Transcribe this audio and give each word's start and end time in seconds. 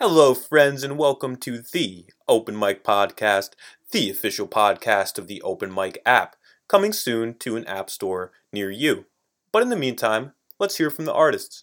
Hello, 0.00 0.34
friends, 0.34 0.82
and 0.82 0.98
welcome 0.98 1.36
to 1.36 1.58
the 1.58 2.06
Open 2.26 2.58
Mic 2.58 2.82
Podcast, 2.82 3.50
the 3.92 4.10
official 4.10 4.48
podcast 4.48 5.18
of 5.18 5.28
the 5.28 5.40
Open 5.42 5.72
Mic 5.72 6.02
app, 6.04 6.34
coming 6.66 6.92
soon 6.92 7.34
to 7.34 7.54
an 7.54 7.64
app 7.66 7.88
store 7.88 8.32
near 8.52 8.72
you. 8.72 9.04
But 9.52 9.62
in 9.62 9.68
the 9.68 9.76
meantime, 9.76 10.32
let's 10.58 10.78
hear 10.78 10.90
from 10.90 11.04
the 11.04 11.12
artists. 11.12 11.62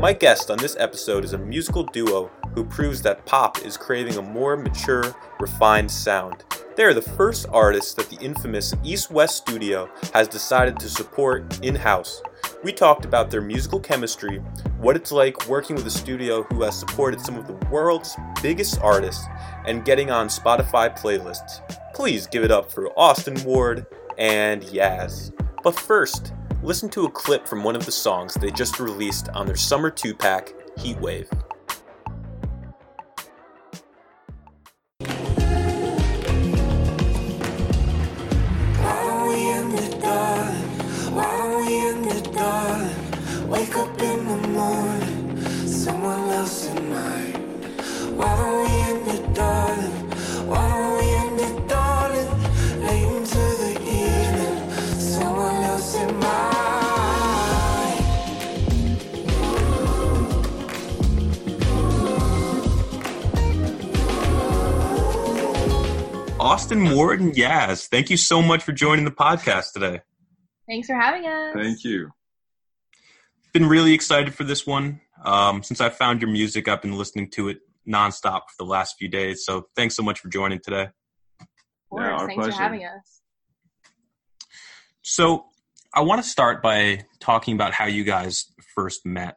My 0.00 0.16
guest 0.18 0.50
on 0.50 0.56
this 0.56 0.76
episode 0.80 1.26
is 1.26 1.34
a 1.34 1.38
musical 1.38 1.82
duo 1.82 2.30
who 2.54 2.64
proves 2.64 3.02
that 3.02 3.26
pop 3.26 3.62
is 3.66 3.76
craving 3.76 4.16
a 4.16 4.22
more 4.22 4.56
mature, 4.56 5.14
refined 5.40 5.90
sound. 5.90 6.42
They 6.78 6.84
are 6.84 6.94
the 6.94 7.02
first 7.02 7.46
artists 7.50 7.92
that 7.94 8.08
the 8.08 8.24
infamous 8.24 8.72
East 8.84 9.10
West 9.10 9.38
Studio 9.38 9.90
has 10.14 10.28
decided 10.28 10.78
to 10.78 10.88
support 10.88 11.58
in 11.60 11.74
house. 11.74 12.22
We 12.62 12.72
talked 12.72 13.04
about 13.04 13.32
their 13.32 13.40
musical 13.40 13.80
chemistry, 13.80 14.38
what 14.78 14.94
it's 14.94 15.10
like 15.10 15.48
working 15.48 15.74
with 15.74 15.84
a 15.88 15.90
studio 15.90 16.44
who 16.44 16.62
has 16.62 16.78
supported 16.78 17.20
some 17.20 17.34
of 17.34 17.48
the 17.48 17.54
world's 17.66 18.16
biggest 18.44 18.80
artists, 18.80 19.26
and 19.66 19.84
getting 19.84 20.12
on 20.12 20.28
Spotify 20.28 20.96
playlists. 20.96 21.60
Please 21.94 22.28
give 22.28 22.44
it 22.44 22.52
up 22.52 22.70
for 22.70 22.96
Austin 22.96 23.42
Ward 23.42 23.84
and 24.16 24.62
Yaz. 24.62 25.32
But 25.64 25.76
first, 25.76 26.32
listen 26.62 26.88
to 26.90 27.06
a 27.06 27.10
clip 27.10 27.48
from 27.48 27.64
one 27.64 27.74
of 27.74 27.86
the 27.86 27.90
songs 27.90 28.34
they 28.34 28.52
just 28.52 28.78
released 28.78 29.28
on 29.30 29.46
their 29.46 29.56
summer 29.56 29.90
two 29.90 30.14
pack, 30.14 30.54
Heatwave. 30.76 31.26
Austin 67.28 67.42
Ward 67.44 67.68
and 67.68 67.70
Yaz, 67.70 67.88
thank 67.88 68.10
you 68.10 68.16
so 68.16 68.42
much 68.42 68.62
for 68.62 68.72
joining 68.72 69.04
the 69.04 69.10
podcast 69.10 69.72
today. 69.72 70.00
Thanks 70.66 70.86
for 70.86 70.94
having 70.94 71.26
us. 71.26 71.54
Thank 71.54 71.84
you. 71.84 72.10
Been 73.52 73.66
really 73.66 73.94
excited 73.94 74.34
for 74.34 74.44
this 74.44 74.66
one. 74.66 75.00
Um, 75.24 75.62
since 75.62 75.80
I 75.80 75.88
found 75.88 76.20
your 76.20 76.30
music, 76.30 76.68
I've 76.68 76.82
been 76.82 76.96
listening 76.96 77.30
to 77.32 77.48
it 77.48 77.58
nonstop 77.88 78.42
for 78.48 78.56
the 78.58 78.64
last 78.64 78.96
few 78.98 79.08
days. 79.08 79.44
So 79.44 79.66
thanks 79.74 79.96
so 79.96 80.02
much 80.02 80.20
for 80.20 80.28
joining 80.28 80.60
today. 80.60 80.88
Of 81.40 81.46
course. 81.90 82.06
Yeah, 82.06 82.18
thanks 82.18 82.34
pleasure. 82.34 82.52
for 82.52 82.62
having 82.62 82.84
us. 82.84 83.20
So 85.02 85.46
I 85.94 86.02
want 86.02 86.22
to 86.22 86.28
start 86.28 86.62
by 86.62 87.04
talking 87.18 87.54
about 87.54 87.72
how 87.72 87.86
you 87.86 88.04
guys 88.04 88.52
first 88.74 89.06
met 89.06 89.36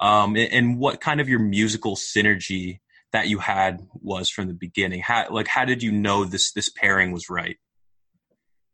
um, 0.00 0.36
and 0.36 0.78
what 0.78 1.00
kind 1.00 1.20
of 1.20 1.28
your 1.28 1.38
musical 1.38 1.94
synergy 1.94 2.80
that 3.12 3.28
you 3.28 3.38
had 3.38 3.80
was 3.94 4.28
from 4.28 4.48
the 4.48 4.54
beginning? 4.54 5.00
How 5.00 5.26
like 5.30 5.48
how 5.48 5.64
did 5.64 5.82
you 5.82 5.92
know 5.92 6.24
this 6.24 6.52
this 6.52 6.68
pairing 6.70 7.12
was 7.12 7.28
right? 7.30 7.56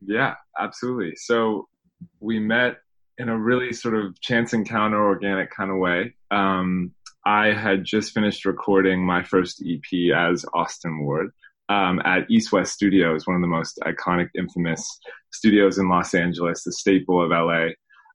Yeah, 0.01 0.35
absolutely. 0.59 1.15
So 1.17 1.69
we 2.21 2.39
met 2.39 2.77
in 3.19 3.29
a 3.29 3.37
really 3.37 3.73
sort 3.73 3.95
of 3.97 4.21
chance 4.21 4.53
encounter, 4.53 5.03
organic 5.03 5.51
kind 5.51 5.71
of 5.71 5.79
way. 5.79 6.15
Um, 6.31 6.93
I 7.27 7.49
had 7.49 7.85
just 7.85 8.15
finished 8.15 8.45
recording 8.45 9.05
my 9.05 9.23
first 9.23 9.63
EP 9.67 10.15
as 10.17 10.45
Austin 10.55 11.05
Ward 11.05 11.31
um, 11.69 12.01
at 12.05 12.31
East 12.31 12.53
West 12.53 12.73
Studios, 12.73 13.27
one 13.27 13.37
of 13.37 13.43
the 13.43 13.49
most 13.49 13.79
iconic, 13.85 14.29
infamous 14.37 14.99
studios 15.33 15.79
in 15.79 15.89
Los 15.89 16.15
Angeles, 16.15 16.63
the 16.63 16.73
staple 16.73 17.23
of 17.23 17.31
LA. 17.31 17.69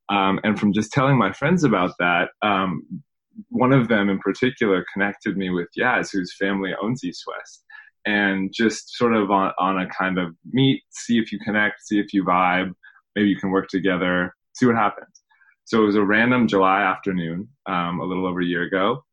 Um, 0.09 0.39
and 0.43 0.59
from 0.59 0.73
just 0.73 0.91
telling 0.91 1.17
my 1.17 1.31
friends 1.31 1.63
about 1.63 1.91
that, 1.99 2.29
um, 2.41 3.03
one 3.49 3.73
of 3.73 3.87
them 3.87 4.09
in 4.09 4.19
particular 4.19 4.85
connected 4.93 5.37
me 5.37 5.49
with 5.49 5.69
Yaz, 5.77 6.11
whose 6.11 6.35
family 6.35 6.73
owns 6.81 7.03
East 7.03 7.23
West. 7.27 7.63
And 8.05 8.51
just 8.53 8.95
sort 8.97 9.15
of 9.15 9.31
on, 9.31 9.53
on 9.57 9.79
a 9.79 9.87
kind 9.87 10.19
of 10.19 10.35
meet, 10.51 10.83
see 10.89 11.17
if 11.19 11.31
you 11.31 11.39
connect, 11.39 11.85
see 11.85 11.99
if 11.99 12.13
you 12.13 12.23
vibe, 12.25 12.71
maybe 13.15 13.29
you 13.29 13.37
can 13.37 13.49
work 13.49 13.69
together, 13.69 14.35
see 14.53 14.65
what 14.65 14.75
happens. 14.75 15.23
So 15.65 15.81
it 15.81 15.85
was 15.85 15.95
a 15.95 16.03
random 16.03 16.47
July 16.47 16.81
afternoon, 16.81 17.47
um, 17.65 17.99
a 18.01 18.05
little 18.05 18.27
over 18.27 18.41
a 18.41 18.45
year 18.45 18.63
ago. 18.63 19.03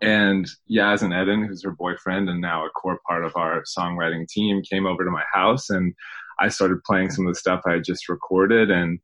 And 0.00 0.48
Yaz 0.70 1.02
and 1.02 1.12
Eden, 1.12 1.44
who's 1.44 1.64
her 1.64 1.72
boyfriend 1.72 2.28
and 2.28 2.40
now 2.40 2.64
a 2.64 2.70
core 2.70 3.00
part 3.06 3.24
of 3.24 3.36
our 3.36 3.62
songwriting 3.64 4.26
team, 4.28 4.62
came 4.62 4.86
over 4.86 5.04
to 5.04 5.10
my 5.10 5.24
house 5.32 5.70
and 5.70 5.94
I 6.38 6.48
started 6.48 6.84
playing 6.84 7.10
some 7.10 7.26
of 7.26 7.34
the 7.34 7.40
stuff 7.40 7.62
I 7.66 7.72
had 7.72 7.84
just 7.84 8.08
recorded. 8.08 8.70
And 8.70 8.98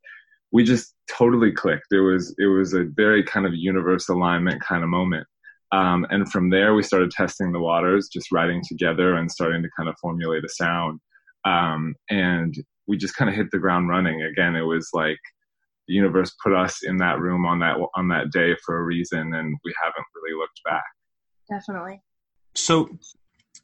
we 0.53 0.63
just 0.63 0.93
totally 1.11 1.51
clicked. 1.51 1.87
It 1.91 1.99
was 1.99 2.33
it 2.37 2.45
was 2.45 2.73
a 2.73 2.85
very 2.95 3.23
kind 3.23 3.45
of 3.45 3.53
universe 3.55 4.07
alignment 4.07 4.61
kind 4.61 4.83
of 4.83 4.89
moment. 4.89 5.27
Um, 5.73 6.05
and 6.11 6.31
from 6.31 6.51
there, 6.51 6.75
we 6.75 6.83
started 6.83 7.09
testing 7.09 7.51
the 7.51 7.59
waters, 7.59 8.07
just 8.07 8.31
writing 8.31 8.61
together 8.65 9.15
and 9.15 9.29
starting 9.29 9.63
to 9.63 9.69
kind 9.75 9.89
of 9.89 9.95
formulate 9.99 10.45
a 10.45 10.49
sound. 10.49 10.99
Um, 11.45 11.95
and 12.11 12.53
we 12.87 12.95
just 12.95 13.15
kind 13.15 13.27
of 13.27 13.35
hit 13.35 13.47
the 13.51 13.57
ground 13.57 13.89
running. 13.89 14.21
Again, 14.21 14.55
it 14.55 14.61
was 14.61 14.87
like 14.93 15.17
the 15.87 15.95
universe 15.95 16.31
put 16.43 16.53
us 16.53 16.81
in 16.83 16.97
that 16.97 17.19
room 17.19 17.45
on 17.47 17.59
that 17.59 17.77
on 17.95 18.07
that 18.09 18.31
day 18.31 18.55
for 18.63 18.77
a 18.77 18.83
reason, 18.83 19.33
and 19.33 19.57
we 19.65 19.73
haven't 19.83 20.05
really 20.15 20.39
looked 20.39 20.61
back. 20.63 20.83
Definitely. 21.49 22.01
So, 22.55 22.89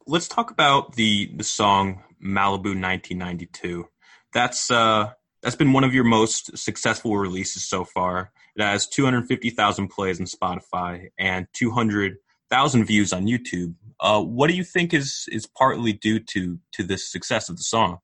let's 0.07 0.27
talk 0.27 0.49
about 0.49 0.95
the 0.95 1.31
the 1.35 1.43
song 1.43 2.01
Malibu 2.19 2.73
1992. 2.73 3.85
That's 4.33 4.71
uh, 4.71 5.11
that's 5.41 5.55
been 5.55 5.73
one 5.73 5.83
of 5.83 5.93
your 5.93 6.03
most 6.03 6.57
successful 6.57 7.17
releases 7.17 7.67
so 7.67 7.85
far. 7.85 8.31
It 8.55 8.61
has 8.61 8.87
250,000 8.87 9.87
plays 9.87 10.19
on 10.19 10.25
Spotify 10.25 11.09
and 11.17 11.47
200,000 11.53 12.85
views 12.85 13.13
on 13.13 13.25
YouTube. 13.25 13.75
Uh, 13.99 14.21
what 14.21 14.49
do 14.49 14.55
you 14.55 14.63
think 14.63 14.93
is 14.93 15.27
is 15.31 15.45
partly 15.45 15.93
due 15.93 16.19
to 16.19 16.59
to 16.73 16.83
this 16.83 17.11
success 17.11 17.49
of 17.49 17.57
the 17.57 17.63
song? 17.63 17.99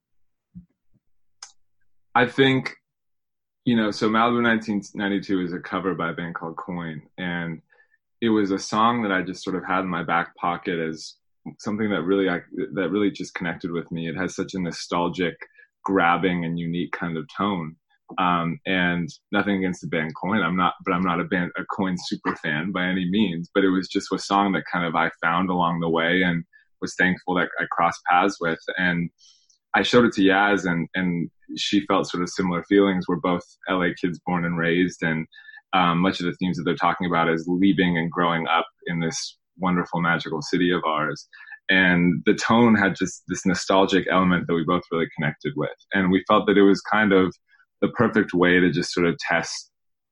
I 2.14 2.26
think, 2.26 2.76
you 3.66 3.76
know, 3.76 3.92
so 3.92 4.08
Malibu 4.08 4.42
1992 4.44 5.42
is 5.42 5.54
a 5.54 5.60
cover 5.60 5.94
by 5.96 6.12
a 6.12 6.14
band 6.14 6.36
called 6.36 6.56
Coin, 6.56 7.02
and 7.18 7.62
it 8.22 8.30
was 8.30 8.52
a 8.52 8.60
song 8.60 9.04
that 9.04 9.12
I 9.12 9.22
just 9.22 9.44
sort 9.44 9.56
of 9.58 9.66
had 9.66 9.82
in 9.82 9.88
my 9.88 10.04
back 10.04 10.36
pocket 10.36 10.80
as 10.80 11.16
something 11.60 11.90
that 11.90 12.04
really 12.04 12.30
I, 12.30 12.40
that 12.74 12.90
really 12.90 13.12
just 13.12 13.36
connected 13.36 13.72
with 13.72 13.92
me. 13.92 14.08
It 14.08 14.16
has 14.16 14.36
such 14.36 14.54
a 14.54 14.60
nostalgic 14.60 15.36
grabbing 15.86 16.44
and 16.44 16.60
unique 16.60 16.92
kind 16.92 17.18
of 17.18 17.26
tone. 17.36 17.78
Um, 18.20 18.60
and 18.68 19.10
nothing 19.32 19.58
against 19.58 19.82
the 19.82 19.88
band 19.88 20.14
Coin. 20.22 20.42
I'm 20.42 20.58
not, 20.58 20.74
but 20.86 20.94
I'm 20.94 21.02
not 21.02 21.22
a 21.22 21.24
band, 21.24 21.52
a 21.58 21.64
Coin 21.66 21.96
super 21.98 22.36
fan 22.36 22.72
by 22.72 22.86
any 22.86 23.10
means. 23.10 23.50
But 23.54 23.64
it 23.64 23.70
was 23.70 23.88
just 23.88 24.12
a 24.14 24.20
song 24.20 24.52
that 24.52 24.64
kind 24.72 24.86
of 24.86 24.96
I 24.96 25.10
found 25.24 25.50
along 25.50 25.80
the 25.80 25.90
way 25.90 26.22
and 26.22 26.44
was 26.82 26.96
thankful 26.96 27.36
that 27.36 27.50
I 27.60 27.66
crossed 27.72 28.04
paths 28.10 28.38
with. 28.40 28.60
And 28.78 29.10
I 29.74 29.82
showed 29.82 30.06
it 30.06 30.14
to 30.14 30.22
Yaz, 30.22 30.66
and 30.70 30.88
and 30.94 31.30
she 31.58 31.86
felt 31.88 32.08
sort 32.08 32.24
of 32.24 32.30
similar 32.30 32.64
feelings. 32.64 33.08
We're 33.08 33.18
both 33.18 33.44
LA 33.70 33.90
kids, 34.00 34.20
born 34.26 34.46
and 34.46 34.58
raised, 34.58 35.02
and 35.02 35.26
um, 35.74 36.00
much 36.00 36.20
of 36.20 36.28
the 36.28 36.34
themes 36.34 36.58
that 36.58 36.64
they're 36.64 36.76
talking 36.76 37.08
about 37.08 37.30
is 37.30 37.46
leaving 37.48 37.98
and 37.98 38.10
growing 38.12 38.48
up 38.48 38.68
in 38.86 39.00
this 39.00 39.38
wonderful, 39.58 40.02
magical 40.02 40.42
city 40.42 40.72
of 40.72 40.82
ours 40.86 41.28
and 41.70 42.22
the 42.26 42.34
tone 42.34 42.76
had 42.76 42.96
just 42.96 43.24
this 43.28 43.46
nostalgic 43.46 44.06
element 44.10 44.48
that 44.48 44.54
we 44.54 44.64
both 44.64 44.84
really 44.92 45.08
connected 45.18 45.54
with. 45.56 45.76
And 45.94 46.12
we 46.12 46.24
felt 46.28 46.46
that 46.48 46.58
it 46.58 46.64
was 46.64 46.82
kind 46.82 47.12
of 47.12 47.34
the 47.82 47.90
perfect 47.90 48.34
way 48.34 48.60
to 48.60 48.72
just 48.72 48.94
sort 48.94 49.08
of 49.08 49.18
test 49.18 49.72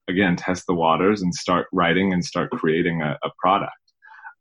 again 0.10 0.36
test 0.36 0.66
the 0.68 0.74
waters 0.74 1.22
and 1.22 1.34
start 1.34 1.68
writing 1.72 2.12
and 2.12 2.26
start 2.26 2.52
creating 2.52 3.02
a, 3.02 3.18
a 3.24 3.30
product. 3.40 3.72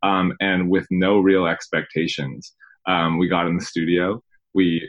Um, 0.02 0.32
and 0.40 0.68
with 0.68 0.86
no 0.90 1.20
real 1.20 1.46
expectations 1.46 2.52
um, 2.86 3.18
we 3.18 3.28
got 3.28 3.46
in 3.46 3.56
the 3.56 3.64
studio. 3.64 4.22
We 4.54 4.88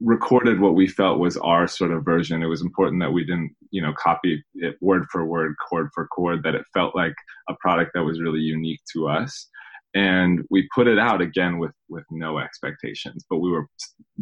recorded 0.00 0.60
what 0.60 0.74
we 0.74 0.86
felt 0.86 1.18
was 1.18 1.36
our 1.38 1.66
sort 1.66 1.92
of 1.92 2.04
version. 2.04 2.42
It 2.42 2.46
was 2.46 2.60
important 2.60 3.00
that 3.00 3.12
we 3.12 3.24
didn't 3.24 3.52
you 3.70 3.82
know 3.82 3.92
copy 3.98 4.42
it 4.54 4.76
word 4.80 5.06
for 5.10 5.24
word 5.26 5.54
chord 5.68 5.88
for 5.94 6.06
chord 6.08 6.42
that 6.42 6.54
it 6.54 6.64
felt 6.72 6.94
like 6.94 7.14
a 7.48 7.54
product 7.60 7.92
that 7.94 8.04
was 8.04 8.20
really 8.20 8.40
unique 8.40 8.80
to 8.92 9.08
us 9.08 9.48
and 9.94 10.44
we 10.50 10.68
put 10.74 10.86
it 10.86 10.98
out 10.98 11.20
again 11.20 11.58
with 11.58 11.72
with 11.88 12.04
no 12.10 12.38
expectations 12.38 13.24
but 13.28 13.38
we 13.38 13.50
were 13.50 13.66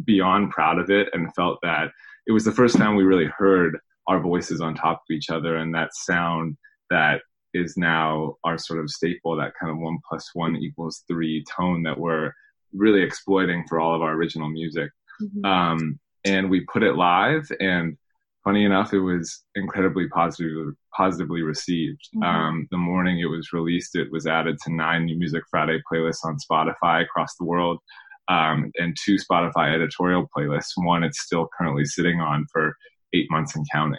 beyond 0.04 0.50
proud 0.50 0.78
of 0.78 0.90
it 0.90 1.08
and 1.12 1.34
felt 1.34 1.58
that 1.62 1.90
it 2.26 2.32
was 2.32 2.44
the 2.44 2.52
first 2.52 2.76
time 2.76 2.94
we 2.94 3.02
really 3.02 3.30
heard 3.36 3.78
our 4.08 4.20
voices 4.20 4.60
on 4.60 4.74
top 4.74 4.96
of 4.98 5.14
each 5.14 5.30
other 5.30 5.56
and 5.56 5.74
that 5.74 5.90
sound 5.92 6.56
that 6.90 7.20
is 7.54 7.76
now 7.76 8.34
our 8.44 8.58
sort 8.58 8.80
of 8.80 8.90
staple 8.90 9.36
that 9.36 9.52
kind 9.60 9.72
of 9.72 9.78
one 9.78 9.98
plus 10.08 10.30
one 10.34 10.56
equals 10.56 11.02
three 11.08 11.44
tone 11.56 11.82
that 11.82 11.98
we're 11.98 12.30
really 12.72 13.02
exploiting 13.02 13.64
for 13.68 13.80
all 13.80 13.94
of 13.94 14.02
our 14.02 14.12
original 14.12 14.48
music 14.48 14.90
mm-hmm. 15.20 15.44
um, 15.44 15.98
and 16.24 16.48
we 16.48 16.60
put 16.72 16.82
it 16.82 16.94
live 16.94 17.50
and 17.60 17.96
funny 18.46 18.64
enough, 18.64 18.92
it 18.92 19.00
was 19.00 19.42
incredibly 19.56 20.08
positively 20.08 20.72
positively 20.96 21.42
received. 21.42 22.00
Mm-hmm. 22.14 22.22
Um, 22.22 22.68
the 22.70 22.76
morning 22.78 23.18
it 23.18 23.26
was 23.26 23.52
released, 23.52 23.96
it 23.96 24.10
was 24.12 24.26
added 24.26 24.56
to 24.62 24.72
nine 24.72 25.04
New 25.04 25.18
Music 25.18 25.42
Friday 25.50 25.82
playlists 25.92 26.24
on 26.24 26.38
Spotify 26.38 27.02
across 27.02 27.34
the 27.36 27.44
world, 27.44 27.80
um, 28.28 28.70
and 28.76 28.96
two 29.04 29.16
Spotify 29.16 29.74
editorial 29.74 30.30
playlists. 30.34 30.72
One 30.76 31.02
it's 31.02 31.20
still 31.20 31.48
currently 31.58 31.84
sitting 31.84 32.20
on 32.20 32.46
for 32.52 32.76
eight 33.12 33.26
months 33.30 33.56
and 33.56 33.66
counting. 33.72 33.98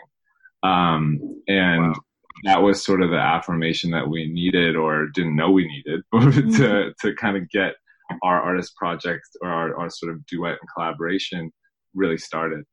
Um, 0.64 1.20
and 1.50 1.90
wow. 1.90 1.94
that 2.46 2.62
was 2.62 2.84
sort 2.84 3.02
of 3.02 3.10
the 3.10 3.20
affirmation 3.20 3.92
that 3.92 4.08
we 4.08 4.32
needed 4.32 4.78
or 4.78 5.08
didn't 5.14 5.36
know 5.36 5.52
we 5.52 5.68
needed 5.68 6.04
mm-hmm. 6.14 6.56
to 6.56 6.94
to 7.02 7.16
kind 7.16 7.36
of 7.36 7.50
get 7.50 7.74
our 8.24 8.42
artist 8.42 8.74
project 8.78 9.28
or 9.42 9.50
our, 9.50 9.78
our 9.78 9.90
sort 9.90 10.14
of 10.14 10.26
duet 10.26 10.58
and 10.62 10.70
collaboration 10.74 11.52
really 11.94 12.18
started. 12.18 12.64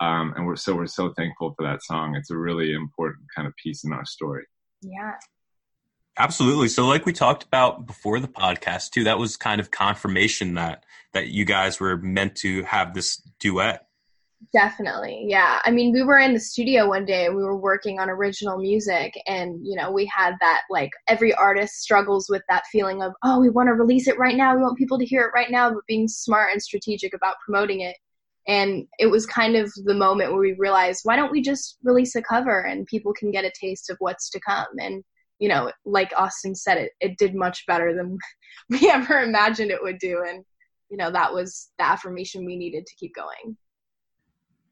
Um, 0.00 0.32
and 0.36 0.46
we're 0.46 0.56
so 0.56 0.76
we're 0.76 0.86
so 0.86 1.12
thankful 1.16 1.54
for 1.56 1.64
that 1.64 1.82
song. 1.82 2.14
It's 2.14 2.30
a 2.30 2.36
really 2.36 2.72
important 2.72 3.26
kind 3.34 3.48
of 3.48 3.54
piece 3.56 3.84
in 3.84 3.92
our 3.92 4.04
story. 4.04 4.44
Yeah. 4.82 5.14
Absolutely. 6.18 6.68
So 6.68 6.86
like 6.86 7.06
we 7.06 7.12
talked 7.12 7.44
about 7.44 7.86
before 7.86 8.18
the 8.18 8.28
podcast 8.28 8.90
too, 8.90 9.04
that 9.04 9.18
was 9.18 9.36
kind 9.36 9.60
of 9.60 9.70
confirmation 9.70 10.54
that 10.54 10.84
that 11.12 11.28
you 11.28 11.44
guys 11.44 11.78
were 11.80 11.96
meant 11.96 12.36
to 12.36 12.62
have 12.64 12.94
this 12.94 13.22
duet. 13.38 13.86
Definitely. 14.52 15.24
Yeah. 15.26 15.60
I 15.64 15.70
mean, 15.70 15.92
we 15.92 16.02
were 16.02 16.18
in 16.18 16.32
the 16.32 16.40
studio 16.40 16.88
one 16.88 17.04
day 17.04 17.26
and 17.26 17.36
we 17.36 17.42
were 17.42 17.56
working 17.56 17.98
on 17.98 18.08
original 18.08 18.56
music 18.58 19.12
and, 19.26 19.58
you 19.66 19.74
know, 19.74 19.90
we 19.90 20.06
had 20.06 20.34
that 20.40 20.60
like 20.70 20.90
every 21.08 21.34
artist 21.34 21.80
struggles 21.80 22.28
with 22.28 22.42
that 22.48 22.64
feeling 22.70 23.02
of, 23.02 23.12
oh, 23.24 23.40
we 23.40 23.50
want 23.50 23.68
to 23.68 23.74
release 23.74 24.06
it 24.06 24.18
right 24.18 24.36
now. 24.36 24.54
We 24.54 24.62
want 24.62 24.78
people 24.78 24.98
to 24.98 25.04
hear 25.04 25.22
it 25.22 25.32
right 25.34 25.50
now, 25.50 25.70
but 25.70 25.86
being 25.88 26.06
smart 26.06 26.52
and 26.52 26.62
strategic 26.62 27.14
about 27.14 27.36
promoting 27.44 27.80
it 27.80 27.96
and 28.48 28.86
it 28.98 29.06
was 29.06 29.26
kind 29.26 29.56
of 29.56 29.70
the 29.84 29.94
moment 29.94 30.32
where 30.32 30.40
we 30.40 30.54
realized 30.54 31.02
why 31.04 31.14
don't 31.14 31.30
we 31.30 31.42
just 31.42 31.76
release 31.84 32.16
a 32.16 32.22
cover 32.22 32.62
and 32.62 32.86
people 32.86 33.12
can 33.12 33.30
get 33.30 33.44
a 33.44 33.52
taste 33.60 33.90
of 33.90 33.96
what's 34.00 34.30
to 34.30 34.40
come? 34.40 34.66
And 34.80 35.04
you 35.38 35.48
know 35.48 35.70
like 35.84 36.12
austin 36.16 36.54
said 36.54 36.78
it 36.78 36.92
it 37.00 37.16
did 37.16 37.32
much 37.34 37.64
better 37.66 37.94
than 37.94 38.18
we 38.70 38.90
ever 38.90 39.20
imagined 39.20 39.70
it 39.70 39.82
would 39.82 39.98
do. 39.98 40.24
And 40.26 40.44
you 40.90 40.96
know 40.96 41.10
that 41.12 41.32
was 41.32 41.70
the 41.78 41.84
affirmation 41.84 42.44
we 42.44 42.56
needed 42.56 42.86
to 42.86 42.94
keep 42.96 43.14
going. 43.14 43.56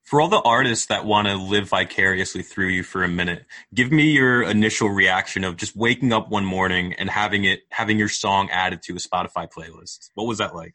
For 0.03 0.21
all 0.21 0.29
the 0.29 0.41
artists 0.41 0.87
that 0.87 1.05
want 1.05 1.27
to 1.27 1.35
live 1.35 1.69
vicariously 1.69 2.43
through 2.43 2.69
you 2.69 2.83
for 2.83 3.05
a 3.05 3.09
minute 3.09 3.45
give 3.75 3.93
me 3.93 4.11
your 4.11 4.43
initial 4.43 4.89
reaction 4.89 5.45
of 5.45 5.57
just 5.57 5.77
waking 5.77 6.13
up 6.13 6.31
one 6.31 6.45
morning 6.45 6.95
and 6.95 7.11
having 7.11 7.45
it 7.45 7.61
having 7.71 7.99
your 7.99 8.09
song 8.09 8.49
added 8.51 8.83
to 8.83 8.95
a 8.95 8.97
spotify 8.97 9.47
playlist. 9.51 10.11
What 10.15 10.27
was 10.27 10.39
that 10.39 10.55
like 10.55 10.73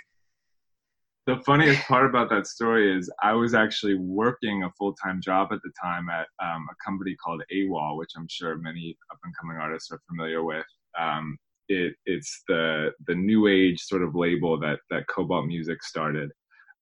the 1.27 1.37
funniest 1.45 1.81
part 1.87 2.05
about 2.05 2.29
that 2.29 2.47
story 2.47 2.97
is 2.97 3.11
I 3.21 3.33
was 3.33 3.53
actually 3.53 3.95
working 3.95 4.63
a 4.63 4.71
full 4.71 4.93
time 4.93 5.21
job 5.21 5.49
at 5.51 5.59
the 5.63 5.71
time 5.81 6.09
at 6.09 6.27
um, 6.43 6.67
a 6.69 6.75
company 6.83 7.15
called 7.23 7.43
AWAL, 7.53 7.97
which 7.97 8.11
I'm 8.17 8.27
sure 8.29 8.57
many 8.57 8.97
up 9.11 9.19
and 9.23 9.33
coming 9.39 9.57
artists 9.57 9.91
are 9.91 10.01
familiar 10.09 10.43
with. 10.43 10.65
Um, 10.99 11.37
it, 11.67 11.93
it's 12.05 12.41
the 12.47 12.91
the 13.07 13.15
new 13.15 13.47
age 13.47 13.81
sort 13.81 14.01
of 14.01 14.15
label 14.15 14.59
that 14.59 14.79
that 14.89 15.07
Kobalt 15.07 15.45
Music 15.45 15.83
started, 15.83 16.31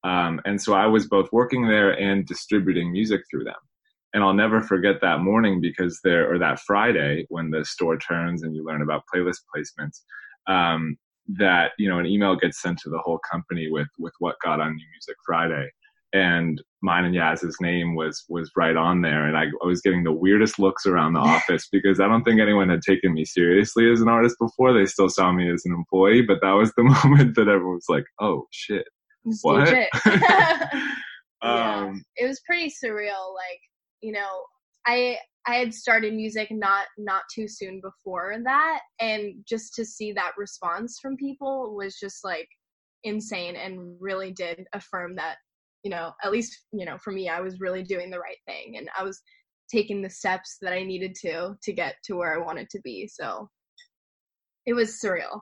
um, 0.03 0.39
and 0.45 0.61
so 0.61 0.73
I 0.73 0.87
was 0.87 1.07
both 1.07 1.29
working 1.31 1.67
there 1.67 1.91
and 1.99 2.25
distributing 2.25 2.91
music 2.91 3.21
through 3.29 3.43
them. 3.43 3.55
And 4.13 4.23
I'll 4.23 4.33
never 4.33 4.61
forget 4.61 5.01
that 5.01 5.19
morning 5.19 5.61
because 5.61 5.99
there, 6.03 6.33
or 6.33 6.39
that 6.39 6.59
Friday 6.61 7.25
when 7.29 7.51
the 7.51 7.63
store 7.63 7.97
turns 7.97 8.41
and 8.41 8.55
you 8.55 8.65
learn 8.65 8.81
about 8.81 9.03
playlist 9.13 9.41
placements. 9.55 10.01
Um, 10.47 10.97
that 11.37 11.71
you 11.77 11.87
know 11.87 11.99
an 11.99 12.05
email 12.05 12.35
gets 12.35 12.61
sent 12.61 12.79
to 12.79 12.89
the 12.89 12.99
whole 12.99 13.19
company 13.31 13.67
with 13.69 13.87
with 13.97 14.13
what 14.19 14.35
got 14.43 14.59
on 14.59 14.75
New 14.75 14.85
Music 14.91 15.15
Friday, 15.25 15.69
and 16.13 16.61
mine 16.81 17.05
and 17.05 17.15
Yaz's 17.15 17.57
name 17.61 17.95
was 17.95 18.23
was 18.29 18.51
right 18.55 18.75
on 18.75 19.01
there, 19.01 19.25
and 19.25 19.37
I, 19.37 19.43
I 19.43 19.65
was 19.65 19.81
getting 19.81 20.03
the 20.03 20.11
weirdest 20.11 20.59
looks 20.59 20.85
around 20.85 21.13
the 21.13 21.19
office 21.35 21.67
because 21.71 21.99
I 21.99 22.07
don't 22.07 22.23
think 22.23 22.41
anyone 22.41 22.69
had 22.69 22.81
taken 22.81 23.13
me 23.13 23.25
seriously 23.25 23.91
as 23.91 24.01
an 24.01 24.09
artist 24.09 24.37
before. 24.39 24.73
They 24.73 24.85
still 24.85 25.09
saw 25.09 25.31
me 25.31 25.51
as 25.51 25.63
an 25.65 25.73
employee, 25.73 26.23
but 26.23 26.39
that 26.41 26.51
was 26.51 26.73
the 26.75 26.83
moment 27.05 27.35
that 27.35 27.47
everyone 27.47 27.75
was 27.75 27.89
like, 27.89 28.05
"Oh 28.19 28.45
shit, 28.51 28.85
what?" 29.41 29.69
yeah, 30.05 30.67
um, 31.41 32.03
it 32.15 32.27
was 32.27 32.41
pretty 32.45 32.71
surreal. 32.83 33.33
Like 33.35 33.59
you 34.01 34.13
know, 34.13 34.43
I 34.87 35.17
I 35.49 35.55
had 35.55 35.73
started 35.73 36.13
music 36.13 36.49
not 36.51 36.85
not 36.99 37.23
too 37.33 37.47
soon 37.47 37.81
before 37.81 38.35
that, 38.43 38.81
and 38.99 39.33
just 39.47 39.73
to 39.75 39.85
see 39.85 40.11
that 40.11 40.33
response 40.37 40.99
from 41.01 41.17
people 41.17 41.75
was 41.75 41.97
just 41.99 42.23
like 42.23 42.47
insane, 43.03 43.55
and 43.55 43.95
really 43.99 44.31
did 44.31 44.65
affirm 44.73 45.15
that 45.15 45.37
you 45.81 45.89
know 45.89 46.11
at 46.23 46.31
least 46.31 46.55
you 46.71 46.85
know 46.85 46.99
for 46.99 47.11
me 47.11 47.29
I 47.29 47.41
was 47.41 47.59
really 47.59 47.81
doing 47.81 48.11
the 48.11 48.19
right 48.19 48.37
thing, 48.45 48.77
and 48.77 48.89
I 48.95 49.01
was 49.01 49.19
taking 49.71 50.03
the 50.03 50.09
steps 50.11 50.57
that 50.61 50.71
I 50.71 50.83
needed 50.83 51.15
to 51.21 51.55
to 51.63 51.73
get 51.73 51.95
to 52.03 52.15
where 52.15 52.39
I 52.39 52.45
wanted 52.45 52.69
to 52.69 52.81
be. 52.83 53.07
So 53.07 53.49
it 54.67 54.73
was 54.73 55.01
surreal. 55.03 55.41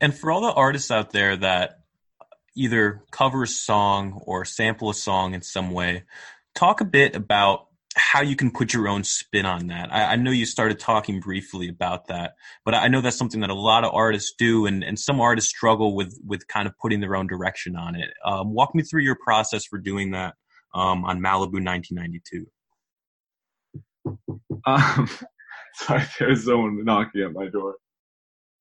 And 0.00 0.14
for 0.16 0.30
all 0.30 0.40
the 0.40 0.54
artists 0.54 0.90
out 0.90 1.10
there 1.10 1.36
that 1.36 1.80
either 2.56 3.02
cover 3.10 3.42
a 3.42 3.46
song 3.46 4.22
or 4.24 4.46
sample 4.46 4.88
a 4.88 4.94
song 4.94 5.34
in 5.34 5.42
some 5.42 5.70
way, 5.70 6.04
talk 6.54 6.80
a 6.80 6.86
bit 6.86 7.14
about 7.14 7.66
how 7.96 8.22
you 8.22 8.36
can 8.36 8.50
put 8.50 8.72
your 8.72 8.86
own 8.86 9.02
spin 9.02 9.46
on 9.46 9.66
that. 9.66 9.92
I, 9.92 10.12
I, 10.12 10.16
know 10.16 10.30
you 10.30 10.46
started 10.46 10.78
talking 10.78 11.18
briefly 11.18 11.68
about 11.68 12.06
that, 12.06 12.34
but 12.64 12.74
I 12.74 12.86
know 12.86 13.00
that's 13.00 13.16
something 13.16 13.40
that 13.40 13.50
a 13.50 13.54
lot 13.54 13.84
of 13.84 13.92
artists 13.92 14.32
do, 14.38 14.66
and, 14.66 14.84
and 14.84 14.98
some 14.98 15.20
artists 15.20 15.50
struggle 15.50 15.96
with 15.96 16.16
with 16.24 16.46
kind 16.46 16.68
of 16.68 16.78
putting 16.78 17.00
their 17.00 17.16
own 17.16 17.26
direction 17.26 17.76
on 17.76 17.96
it. 17.96 18.10
Um, 18.24 18.54
walk 18.54 18.74
me 18.74 18.82
through 18.84 19.02
your 19.02 19.16
process 19.16 19.64
for 19.64 19.78
doing 19.78 20.12
that 20.12 20.34
um, 20.72 21.04
on 21.04 21.20
Malibu 21.20 21.64
1992. 21.64 22.46
Um, 24.66 25.08
sorry, 25.74 26.04
there's 26.18 26.44
someone 26.44 26.84
knocking 26.84 27.22
at 27.22 27.32
my 27.32 27.48
door. 27.48 27.74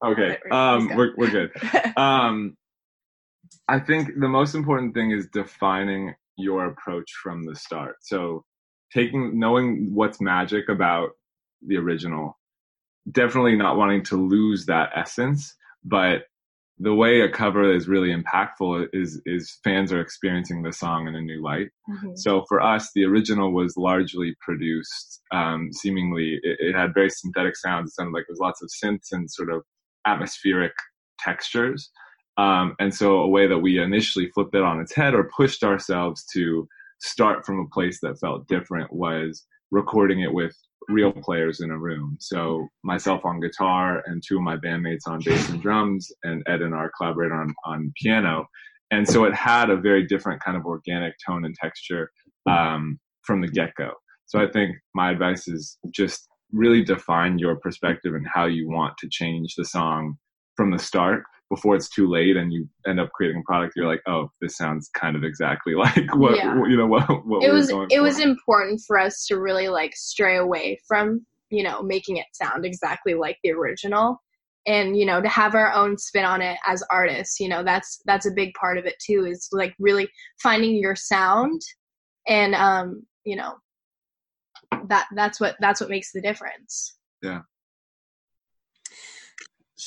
Okay, 0.04 0.38
um, 0.50 0.90
we're 0.96 1.14
we're 1.16 1.30
good. 1.30 1.52
Um, 1.98 2.56
I 3.68 3.80
think 3.80 4.20
the 4.20 4.28
most 4.28 4.56
important 4.56 4.94
thing 4.94 5.12
is 5.12 5.28
defining 5.34 6.14
your 6.38 6.66
approach 6.66 7.12
from 7.22 7.46
the 7.46 7.56
start. 7.56 7.98
So 8.02 8.46
taking 8.94 9.39
knowing 9.39 9.89
what's 9.94 10.21
magic 10.21 10.69
about 10.69 11.09
the 11.65 11.77
original 11.77 12.38
definitely 13.12 13.56
not 13.56 13.77
wanting 13.77 14.03
to 14.03 14.15
lose 14.15 14.65
that 14.65 14.89
essence 14.95 15.56
but 15.83 16.24
the 16.80 16.94
way 16.94 17.19
a 17.21 17.30
cover 17.30 17.74
is 17.74 17.89
really 17.89 18.09
impactful 18.09 18.88
is 18.94 19.21
is 19.25 19.57
fans 19.63 19.91
are 19.91 20.00
experiencing 20.00 20.63
the 20.63 20.71
song 20.71 21.07
in 21.07 21.15
a 21.15 21.21
new 21.21 21.44
light. 21.44 21.68
Mm-hmm. 21.89 22.15
So 22.15 22.45
for 22.47 22.62
us, 22.62 22.91
the 22.95 23.03
original 23.03 23.51
was 23.51 23.75
largely 23.75 24.36
produced. 24.39 25.21
Um, 25.33 25.71
seemingly, 25.74 26.39
it, 26.41 26.58
it, 26.60 26.75
had 26.75 26.93
very 26.93 27.10
synthetic 27.10 27.58
sounds. 27.58 27.91
It 27.91 27.96
sounded 27.96 28.13
like 28.13 28.25
there 28.27 28.34
was 28.34 28.39
lots 28.39 28.62
of 28.62 28.69
synths 28.69 29.12
and 29.12 29.29
sort 29.29 29.51
of 29.51 29.63
atmospheric 30.08 30.72
textures. 31.19 31.91
Um, 32.38 32.75
and 32.79 32.96
so 32.96 33.17
a 33.17 33.27
way 33.27 33.48
that 33.48 33.60
we 33.60 33.81
initially 33.81 34.31
flipped 34.34 34.55
it 34.55 34.63
on 34.63 34.79
its 34.79 34.96
head 34.96 35.13
or 35.13 35.29
pushed 35.36 35.63
ourselves 35.63 36.25
to 36.34 36.69
start 37.01 37.46
from 37.46 37.60
a 37.60 37.74
place 37.74 38.00
that 38.01 38.20
felt 38.20 38.48
different 38.48 38.91
was 38.94 39.46
recording 39.72 40.22
it 40.22 40.34
with 40.34 40.56
real 40.88 41.12
players 41.12 41.62
in 41.62 41.72
a 41.72 41.77
room. 41.77 42.18
So 42.20 42.68
myself 42.84 43.24
on 43.24 43.39
guitar 43.39 44.01
and 44.06 44.24
two 44.25 44.38
of 44.38 44.44
my 44.44 44.58
bandmates 44.58 45.08
on 45.08 45.22
bass 45.24 45.50
and 45.50 45.62
drums 45.62 46.12
and 46.24 46.44
Ed 46.48 46.62
and 46.62 46.74
our 46.74 46.91
collaborator 46.98 47.36
on, 47.36 47.53
on 47.65 47.94
piano. 48.01 48.48
And 48.91 49.08
so 49.08 49.25
it 49.25 49.36
had 49.36 49.70
a 49.70 49.77
very 49.77 50.08
different 50.08 50.44
kind 50.44 50.58
of 50.58 50.65
organic 50.65 51.13
tone 51.25 51.46
and 51.46 51.56
texture 51.56 52.10
um, 52.50 53.00
from 53.24 53.41
the 53.41 53.48
get 53.48 53.72
go. 53.77 53.91
So 54.25 54.39
I 54.39 54.48
think 54.51 54.75
my 54.96 55.12
advice 55.12 55.48
is 55.48 55.77
just 55.91 56.27
really 56.51 56.84
define 56.84 57.38
your 57.38 57.56
perspective 57.58 58.15
and 58.15 58.25
how 58.34 58.46
you 58.46 58.68
want 58.68 58.98
to 58.98 59.08
change 59.10 59.53
the 59.56 59.65
song 59.65 60.15
from 60.56 60.72
the 60.72 60.79
start 60.79 61.24
before 61.50 61.75
it's 61.75 61.89
too 61.89 62.08
late 62.08 62.38
and 62.38 62.53
you 62.53 62.68
end 62.88 63.00
up 63.00 63.10
creating 63.12 63.41
a 63.41 63.44
product 63.44 63.74
you're 63.75 63.88
like 63.88 64.01
oh 64.08 64.29
this 64.39 64.56
sounds 64.56 64.89
kind 64.94 65.15
of 65.15 65.24
exactly 65.24 65.74
like 65.75 66.15
what 66.15 66.36
yeah. 66.36 66.56
you 66.68 66.77
know 66.77 66.88
what, 66.88 67.08
what 67.25 67.44
it 67.44 67.51
was 67.51 67.70
it 67.70 67.74
for. 67.74 68.01
was 68.01 68.20
important 68.20 68.82
for 68.86 69.00
us 69.00 69.25
to 69.25 69.39
really 69.39 69.68
like 69.68 69.96
stray 69.96 70.38
away 70.38 70.79
from 70.88 71.25
you 71.50 71.63
know 71.63 71.82
making 71.82 72.18
it 72.18 72.25
sound 72.34 72.65
exactly 72.65 73.13
like 73.13 73.38
the 73.44 73.51
original 73.51 74.22
and 74.68 74.98
you 74.98 75.06
know 75.06 75.22
to 75.22 75.29
have 75.29 75.56
our 75.56 75.74
own 75.74 75.98
spin 75.98 76.25
on 76.25 76.41
it 76.41 76.58
as 76.68 76.84
artists 76.91 77.39
you 77.39 77.50
know 77.50 77.63
that's 77.63 78.00
that's 78.06 78.27
a 78.27 78.32
big 78.32 78.53
part 78.53 78.77
of 78.77 78.86
it 78.86 78.96
too 79.03 79.25
is 79.25 79.50
like 79.51 79.74
really 79.79 80.08
finding 80.41 80.75
your 80.75 80.96
sound 80.96 81.62
and 82.27 82.53
um 82.56 83.03
you 83.25 83.36
know 83.36 83.56
that 84.88 85.08
that's 85.15 85.39
what 85.39 85.56
that's 85.60 85.82
what 85.82 85.89
makes 85.89 86.12
the 86.12 86.22
difference 86.22 86.98
yeah 87.22 87.41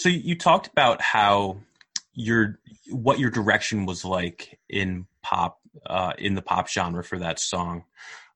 so 0.03 0.09
you 0.09 0.37
talked 0.37 0.67
about 0.67 1.01
how 1.01 1.59
your 2.15 2.59
what 2.91 3.19
your 3.19 3.31
direction 3.31 3.87
was 3.87 4.05
like 4.05 4.59
in 4.69 5.07
pop 5.23 5.61
uh, 5.87 6.13
in 6.19 6.35
the 6.35 6.43
pop 6.43 6.69
genre 6.69 7.03
for 7.03 7.19
that 7.19 7.39
song. 7.41 7.85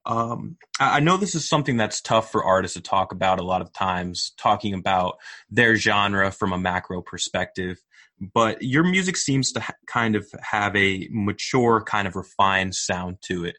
Um, 0.07 0.57
I 0.79 1.01
know 1.01 1.17
this 1.17 1.35
is 1.35 1.49
something 1.49 1.77
that's 1.77 2.01
tough 2.01 2.31
for 2.31 2.45
artists 2.45 2.77
to 2.77 2.81
talk 2.81 3.11
about 3.11 3.41
a 3.41 3.45
lot 3.45 3.61
of 3.61 3.73
times, 3.73 4.33
talking 4.39 4.73
about 4.73 5.19
their 5.51 5.75
genre 5.75 6.31
from 6.31 6.53
a 6.53 6.59
macro 6.59 7.03
perspective. 7.03 7.79
But 8.21 8.63
your 8.63 8.85
music 8.85 9.17
seems 9.17 9.51
to 9.53 9.61
ha- 9.61 9.75
kind 9.89 10.15
of 10.15 10.27
have 10.41 10.75
a 10.77 11.09
mature, 11.11 11.83
kind 11.83 12.07
of 12.07 12.15
refined 12.15 12.77
sound 12.77 13.19
to 13.23 13.45
it. 13.45 13.57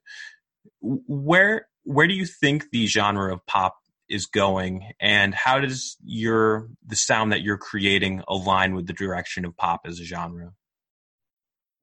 where 0.81 1.67
where 1.83 2.07
do 2.07 2.13
you 2.13 2.25
think 2.25 2.69
the 2.71 2.85
genre 2.85 3.33
of 3.33 3.45
pop 3.45 3.77
is 4.09 4.25
going 4.25 4.91
and 4.99 5.33
how 5.33 5.59
does 5.59 5.97
your 6.03 6.69
the 6.85 6.95
sound 6.95 7.31
that 7.31 7.41
you're 7.41 7.57
creating 7.57 8.23
align 8.27 8.75
with 8.75 8.87
the 8.87 8.93
direction 8.93 9.45
of 9.45 9.55
pop 9.57 9.81
as 9.85 9.99
a 9.99 10.03
genre? 10.03 10.51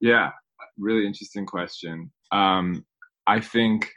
Yeah 0.01 0.31
really 0.79 1.07
interesting 1.07 1.47
question. 1.47 2.11
Um, 2.33 2.85
i 3.27 3.41
think 3.41 3.91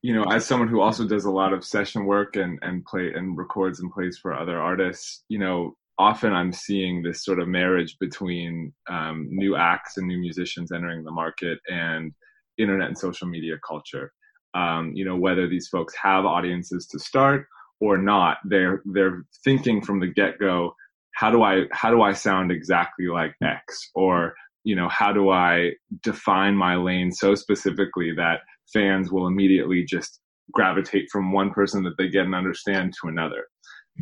you 0.00 0.14
know 0.14 0.24
as 0.30 0.46
someone 0.46 0.68
who 0.68 0.80
also 0.80 1.06
does 1.06 1.24
a 1.24 1.30
lot 1.30 1.52
of 1.52 1.64
session 1.64 2.04
work 2.04 2.36
and 2.36 2.58
and 2.62 2.84
play 2.84 3.12
and 3.12 3.36
records 3.36 3.80
and 3.80 3.90
plays 3.90 4.16
for 4.16 4.32
other 4.32 4.58
artists 4.58 5.24
you 5.28 5.38
know 5.38 5.74
often 5.98 6.32
i'm 6.32 6.52
seeing 6.52 7.02
this 7.02 7.24
sort 7.24 7.40
of 7.40 7.48
marriage 7.48 7.96
between 7.98 8.72
um, 8.88 9.26
new 9.28 9.56
acts 9.56 9.96
and 9.96 10.06
new 10.06 10.18
musicians 10.18 10.70
entering 10.70 11.02
the 11.02 11.10
market 11.10 11.58
and 11.68 12.12
internet 12.58 12.86
and 12.86 12.96
social 12.96 13.26
media 13.26 13.56
culture 13.66 14.12
um, 14.56 14.92
you 14.94 15.04
know 15.04 15.16
whether 15.16 15.48
these 15.48 15.68
folks 15.68 15.94
have 16.02 16.24
audiences 16.24 16.86
to 16.88 16.98
start 16.98 17.46
or 17.80 17.98
not. 17.98 18.38
They're 18.44 18.82
they're 18.86 19.24
thinking 19.44 19.82
from 19.82 20.00
the 20.00 20.06
get-go 20.06 20.74
how 21.16 21.30
do 21.30 21.42
i 21.42 21.62
how 21.72 21.90
do 21.90 22.02
i 22.02 22.12
sound 22.12 22.52
exactly 22.52 23.06
like 23.06 23.34
x? 23.42 23.90
Or 23.94 24.34
you 24.64 24.76
know 24.76 24.88
how 24.88 25.12
do 25.12 25.30
i 25.30 25.72
define 26.02 26.54
my 26.54 26.76
lane 26.76 27.10
so 27.10 27.34
specifically 27.34 28.12
that 28.16 28.40
fans 28.72 29.10
will 29.10 29.26
immediately 29.26 29.84
just 29.84 30.20
gravitate 30.52 31.08
from 31.10 31.32
one 31.32 31.50
person 31.50 31.82
that 31.84 31.94
they 31.98 32.08
get 32.08 32.26
and 32.26 32.34
understand 32.34 32.92
to 33.00 33.08
another? 33.08 33.46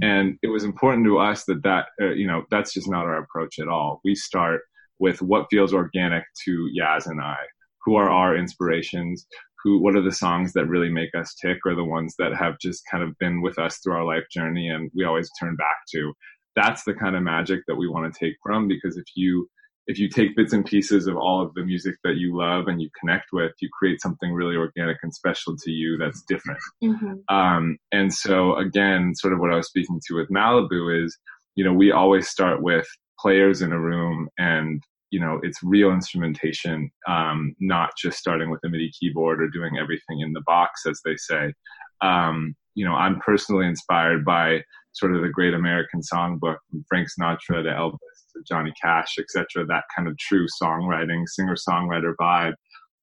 And 0.03 0.39
it 0.43 0.49
was 0.49 0.65
important 0.65 1.07
to 1.07 1.19
us 1.19 1.45
that 1.45 1.63
that 1.63 1.87
uh, 2.01 2.11
you 2.11 2.27
know 2.27 2.45
that's 2.51 2.75
just 2.75 2.91
not 2.91 3.05
our 3.05 3.19
approach 3.19 3.59
at 3.61 3.69
all. 3.69 4.01
We 4.05 4.15
start 4.17 4.63
with 4.99 5.23
what 5.23 5.47
feels 5.51 5.73
organic 5.73 6.25
to 6.45 6.69
yaz 6.79 7.07
and 7.07 7.21
i 7.21 7.37
who 7.85 7.97
are 7.97 8.09
our 8.09 8.37
inspirations 8.37 9.27
who 9.65 9.81
what 9.81 9.97
are 9.97 10.03
the 10.03 10.13
songs 10.13 10.53
that 10.53 10.67
really 10.67 10.91
make 10.91 11.15
us 11.19 11.35
tick 11.35 11.59
or 11.65 11.75
the 11.75 11.83
ones 11.83 12.15
that 12.19 12.35
have 12.35 12.59
just 12.61 12.83
kind 12.91 13.03
of 13.03 13.19
been 13.19 13.41
with 13.41 13.59
us 13.59 13.79
through 13.79 13.95
our 13.95 14.05
life 14.05 14.25
journey 14.31 14.69
and 14.69 14.91
we 14.95 15.05
always 15.05 15.31
turn 15.41 15.57
back 15.57 15.79
to 15.91 16.13
that's 16.55 16.85
the 16.85 16.95
kind 16.95 17.17
of 17.17 17.23
magic 17.23 17.61
that 17.67 17.75
we 17.75 17.89
want 17.89 18.13
to 18.13 18.19
take 18.19 18.37
from 18.43 18.69
because 18.69 18.97
if 18.97 19.07
you 19.17 19.49
if 19.87 19.99
you 19.99 20.09
take 20.09 20.35
bits 20.35 20.53
and 20.53 20.65
pieces 20.65 21.07
of 21.07 21.17
all 21.17 21.43
of 21.43 21.53
the 21.55 21.65
music 21.65 21.95
that 22.05 22.17
you 22.17 22.37
love 22.37 22.69
and 22.69 22.81
you 22.81 22.89
connect 23.01 23.27
with 23.33 23.53
you 23.61 23.69
create 23.73 24.01
something 24.01 24.33
really 24.33 24.57
organic 24.57 24.99
and 25.03 25.15
special 25.15 25.57
to 25.57 25.71
you 25.71 25.97
that's 25.97 26.23
different 26.29 26.61
mm-hmm. 26.83 27.35
um, 27.35 27.77
and 27.91 28.13
so 28.13 28.57
again 28.57 29.15
sort 29.15 29.33
of 29.33 29.41
what 29.41 29.53
i 29.53 29.57
was 29.57 29.67
speaking 29.67 30.01
to 30.07 30.15
with 30.15 30.29
malibu 30.29 31.05
is 31.05 31.17
you 31.57 31.65
know 31.65 31.73
we 31.73 31.91
always 31.91 32.29
start 32.29 32.63
with 32.63 32.87
players 33.19 33.63
in 33.63 33.73
a 33.73 33.81
room 33.81 34.29
and 34.39 34.83
you 35.15 35.21
know 35.21 35.39
it's 35.45 35.63
real 35.63 35.93
instrumentation 35.93 36.91
um, 37.07 37.55
not 37.61 37.91
just 37.97 38.19
starting 38.19 38.51
with 38.51 38.59
a 38.65 38.69
midi 38.69 38.91
keyboard 38.99 39.41
or 39.41 39.49
doing 39.49 39.79
everything 39.79 40.19
in 40.21 40.33
the 40.33 40.43
box 40.45 40.83
as 40.91 41.01
they 41.05 41.17
say. 41.17 41.53
Um, 42.01 42.57
you 42.75 42.85
know 42.85 42.95
i'm 42.95 43.21
personally 43.21 43.67
inspired 43.67 44.25
by 44.25 44.61
sort 44.93 45.15
of 45.15 45.23
the 45.23 45.29
great 45.29 45.55
american 45.55 46.01
songbook 46.01 46.57
from 46.69 46.85
frank 46.89 47.07
sinatra 47.09 47.63
to 47.63 47.71
elvis 47.71 48.19
to 48.33 48.43
johnny 48.49 48.73
cash 48.83 49.15
etc 49.21 49.65
that 49.65 49.85
kind 49.95 50.09
of 50.09 50.19
true 50.19 50.47
songwriting 50.61 51.23
singer 51.27 51.55
songwriter 51.55 52.15
vibe. 52.21 52.55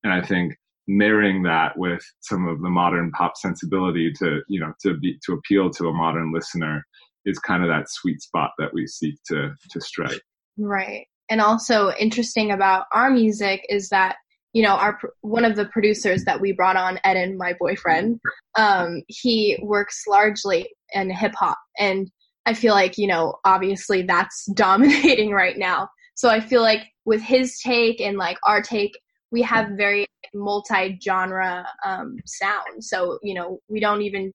And 0.03 0.11
i 0.11 0.21
think 0.21 0.53
marrying 0.89 1.43
that 1.43 1.77
with 1.77 2.03
some 2.19 2.45
of 2.49 2.61
the 2.61 2.69
modern 2.69 3.11
pop 3.11 3.37
sensibility 3.37 4.11
to 4.19 4.41
you 4.49 4.59
know 4.59 4.73
to 4.81 4.97
be 4.97 5.17
to 5.25 5.33
appeal 5.33 5.69
to 5.69 5.87
a 5.87 5.93
modern 5.93 6.33
listener 6.33 6.83
is 7.23 7.39
kind 7.39 7.63
of 7.63 7.69
that 7.69 7.89
sweet 7.89 8.21
spot 8.21 8.51
that 8.59 8.73
we 8.73 8.85
seek 8.87 9.15
to 9.27 9.53
to 9.69 9.79
strike. 9.79 10.21
Right 10.57 11.05
and 11.31 11.41
also 11.41 11.91
interesting 11.97 12.51
about 12.51 12.85
our 12.93 13.09
music 13.09 13.65
is 13.69 13.89
that 13.89 14.17
you 14.53 14.61
know 14.61 14.75
our 14.75 14.99
one 15.21 15.45
of 15.45 15.55
the 15.55 15.65
producers 15.65 16.25
that 16.25 16.39
we 16.39 16.51
brought 16.51 16.75
on 16.75 16.99
eden 17.09 17.37
my 17.37 17.53
boyfriend 17.59 18.19
um, 18.55 19.01
he 19.07 19.57
works 19.63 20.03
largely 20.07 20.69
in 20.93 21.09
hip 21.09 21.33
hop. 21.33 21.57
And 21.79 22.11
i 22.45 22.53
feel 22.53 22.73
like 22.73 22.97
you 22.97 23.07
know 23.07 23.35
obviously 23.45 24.03
that's 24.03 24.45
dominating 24.53 25.31
right 25.31 25.57
now. 25.57 25.89
So 26.15 26.29
i 26.29 26.39
feel 26.39 26.61
like 26.61 26.83
with 27.05 27.21
his 27.21 27.59
take 27.63 27.99
and 27.99 28.17
like 28.17 28.37
our 28.45 28.61
take 28.61 28.91
we 29.31 29.41
have 29.43 29.69
very 29.77 30.05
multi-genre 30.33 31.65
um, 31.85 32.17
sound. 32.25 32.83
So 32.83 33.17
you 33.23 33.33
know 33.33 33.59
we 33.69 33.79
don't 33.79 34.01
even 34.01 34.31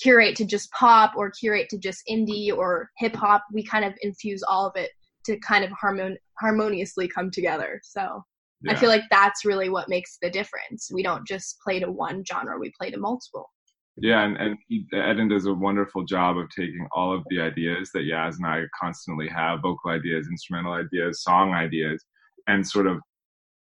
curate 0.00 0.34
to 0.36 0.44
just 0.44 0.70
pop 0.72 1.12
or 1.16 1.30
curate 1.30 1.68
to 1.68 1.78
just 1.78 2.02
indie 2.10 2.50
or 2.56 2.90
hip 2.98 3.14
hop. 3.14 3.44
We 3.52 3.62
kind 3.62 3.84
of 3.84 3.94
infuse 4.02 4.42
all 4.42 4.66
of 4.66 4.72
it 4.74 4.90
to 5.26 5.38
kind 5.38 5.64
of 5.64 5.70
harmon- 5.70 6.18
harmoniously 6.42 7.08
come 7.08 7.30
together. 7.30 7.80
So 7.82 8.22
yeah. 8.62 8.72
I 8.72 8.74
feel 8.74 8.88
like 8.88 9.04
that's 9.10 9.44
really 9.44 9.70
what 9.70 9.88
makes 9.88 10.18
the 10.20 10.30
difference. 10.30 10.90
We 10.92 11.02
don't 11.02 11.26
just 11.26 11.58
play 11.64 11.80
to 11.80 11.90
one 11.90 12.24
genre, 12.30 12.58
we 12.58 12.72
play 12.78 12.90
to 12.90 12.98
multiple. 12.98 13.48
Yeah, 13.96 14.24
and, 14.24 14.36
and 14.38 14.56
he, 14.68 14.86
Eden 14.94 15.28
does 15.28 15.46
a 15.46 15.52
wonderful 15.52 16.04
job 16.04 16.38
of 16.38 16.48
taking 16.48 16.86
all 16.92 17.14
of 17.14 17.24
the 17.28 17.40
ideas 17.40 17.90
that 17.92 18.04
Yaz 18.10 18.36
and 18.36 18.46
I 18.46 18.62
constantly 18.80 19.28
have 19.28 19.60
vocal 19.60 19.90
ideas, 19.90 20.28
instrumental 20.30 20.72
ideas, 20.72 21.22
song 21.22 21.52
ideas 21.52 22.02
and 22.48 22.66
sort 22.66 22.86
of 22.86 22.98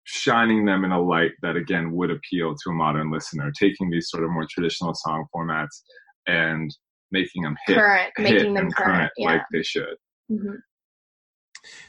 shining 0.05 0.65
them 0.65 0.85
in 0.85 0.93
a 0.93 1.01
light 1.01 1.33
that, 1.43 1.57
again, 1.57 1.93
would 1.93 2.11
appeal 2.11 2.55
to 2.55 2.71
a 2.71 2.75
modern 2.75 3.11
listener, 3.11 3.51
taking 3.59 3.91
these 3.91 4.11
sort 4.11 4.25
of 4.25 4.31
more 4.31 4.47
traditional 4.51 4.95
song 4.95 5.25
formats 5.35 5.83
and 6.27 6.71
making 7.11 7.43
them 7.43 7.57
hit, 7.67 7.77
current, 7.77 8.13
hit 8.17 8.23
making 8.23 8.55
them 8.55 8.71
current, 8.71 8.97
current 8.97 9.13
yeah. 9.17 9.27
like 9.27 9.43
they 9.53 9.63
should. 9.63 9.97
Mm-hmm 10.31 10.57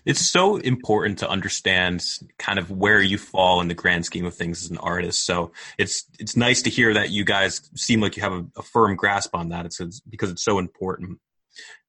it's 0.05 0.21
so 0.21 0.57
important 0.57 1.19
to 1.19 1.29
understand 1.29 2.03
kind 2.37 2.59
of 2.59 2.71
where 2.71 3.01
you 3.01 3.17
fall 3.17 3.61
in 3.61 3.67
the 3.67 3.73
grand 3.73 4.05
scheme 4.05 4.25
of 4.25 4.33
things 4.33 4.63
as 4.63 4.71
an 4.71 4.77
artist. 4.77 5.25
So 5.25 5.51
it's 5.77 6.05
it's 6.19 6.35
nice 6.35 6.61
to 6.63 6.69
hear 6.69 6.93
that 6.93 7.09
you 7.09 7.23
guys 7.23 7.69
seem 7.75 8.01
like 8.01 8.17
you 8.17 8.23
have 8.23 8.33
a, 8.33 8.45
a 8.57 8.61
firm 8.61 8.95
grasp 8.95 9.35
on 9.35 9.49
that. 9.49 9.65
It's, 9.65 9.79
it's, 9.79 9.99
because 10.01 10.29
it's 10.29 10.43
so 10.43 10.59
important. 10.59 11.19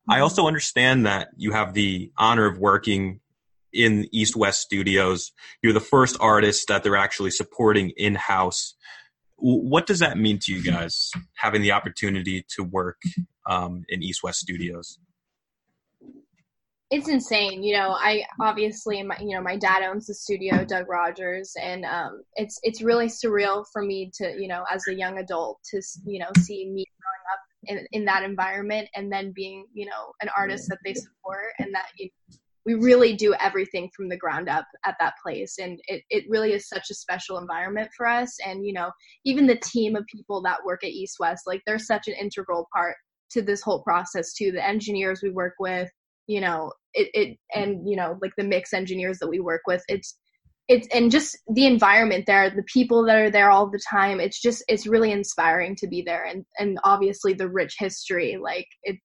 I 0.09 0.15
mm-hmm. 0.15 0.23
also 0.23 0.47
understand 0.47 1.07
that 1.07 1.29
you 1.37 1.53
have 1.53 1.75
the 1.75 2.11
honor 2.19 2.47
of 2.47 2.59
working 2.59 3.21
in 3.73 4.09
East 4.13 4.37
West 4.37 4.61
Studios. 4.61 5.33
You're 5.63 5.73
the 5.73 5.81
first 5.81 6.17
artist 6.21 6.69
that 6.69 6.83
they're 6.83 6.97
actually 6.97 7.31
supporting 7.31 7.91
in 7.91 8.15
house. 8.15 8.75
What 9.37 9.87
does 9.87 10.01
that 10.01 10.19
mean 10.19 10.39
to 10.43 10.53
you 10.53 10.63
guys 10.63 11.11
having 11.35 11.63
the 11.63 11.73
opportunity 11.73 12.45
to 12.57 12.63
work 12.63 13.01
um, 13.47 13.85
in 13.89 14.03
East 14.03 14.23
West 14.23 14.41
Studios? 14.41 14.99
It's 16.93 17.09
insane 17.09 17.63
you 17.63 17.75
know 17.75 17.97
i 17.99 18.23
obviously 18.39 19.03
my 19.03 19.17
you 19.19 19.35
know 19.35 19.41
my 19.41 19.57
dad 19.57 19.83
owns 19.83 20.07
the 20.07 20.15
studio 20.15 20.63
doug 20.63 20.87
rogers 20.89 21.55
and 21.61 21.87
um, 21.87 22.23
it's 22.37 22.61
it's 22.63 22.83
really 22.83 23.07
surreal 23.07 23.65
for 23.73 23.83
me 23.83 24.11
to 24.13 24.35
you 24.39 24.47
know 24.47 24.63
as 24.71 24.87
a 24.89 24.95
young 24.95 25.19
adult 25.19 25.59
to 25.65 25.81
you 26.05 26.19
know 26.19 26.29
see 26.39 26.69
me 26.71 26.85
growing 27.01 27.25
up 27.33 27.41
in, 27.65 27.87
in 27.93 28.05
that 28.05 28.23
environment 28.23 28.87
and 28.95 29.11
then 29.11 29.33
being 29.35 29.65
you 29.73 29.87
know 29.87 30.13
an 30.21 30.29
artist 30.37 30.69
that 30.69 30.79
they 30.85 30.93
support 30.93 31.55
and 31.59 31.75
that 31.75 31.87
you 31.97 32.11
we 32.65 32.75
really 32.75 33.17
do 33.17 33.35
everything 33.41 33.91
from 33.97 34.09
the 34.09 34.17
ground 34.17 34.49
up 34.49 34.65
at 34.87 34.95
that 35.01 35.15
place. 35.21 35.57
And 35.59 35.81
it, 35.89 36.05
it 36.11 36.23
really 36.29 36.53
is 36.53 36.69
such 36.69 36.91
a 36.93 36.95
special 36.95 37.39
environment 37.39 37.91
for 37.97 38.07
us. 38.07 38.37
And 38.47 38.65
you 38.65 38.73
know 38.73 38.93
even 39.25 39.47
the 39.47 39.57
team 39.57 39.97
of 39.97 40.05
people 40.07 40.43
that 40.43 40.65
work 40.65 40.85
at 40.85 40.91
east 40.91 41.17
west 41.19 41.45
like 41.47 41.63
they're 41.67 41.79
such 41.79 42.07
an 42.07 42.15
integral 42.21 42.69
part 42.73 42.97
to 43.31 43.41
this 43.43 43.63
whole 43.63 43.83
process 43.83 44.35
too. 44.35 44.53
The 44.53 44.65
engineers 44.65 45.23
we 45.23 45.31
work 45.31 45.55
with 45.59 45.91
you 46.27 46.41
know 46.41 46.73
it, 46.95 47.09
it 47.15 47.29
mm. 47.29 47.63
and 47.63 47.89
you 47.89 47.97
know 47.97 48.19
like 48.23 48.33
the 48.37 48.45
mix 48.45 48.73
engineers 48.73 49.19
that 49.19 49.29
we 49.29 49.41
work 49.41 49.63
with 49.67 49.83
it's 49.89 50.17
it's 50.69 50.87
and 50.95 51.11
just 51.11 51.37
the 51.53 51.67
environment 51.67 52.25
there 52.27 52.49
the 52.49 52.63
people 52.63 53.05
that 53.05 53.17
are 53.17 53.31
there 53.31 53.51
all 53.51 53.69
the 53.69 53.81
time 53.91 54.21
it's 54.21 54.41
just 54.41 54.65
it's 54.69 54.87
really 54.87 55.11
inspiring 55.11 55.75
to 55.77 55.89
be 55.89 56.03
there. 56.03 56.25
And 56.25 56.45
and 56.59 56.79
obviously 56.85 57.35
the 57.35 57.49
rich 57.49 57.77
history 57.79 58.39
like 58.43 58.67
it 58.83 58.97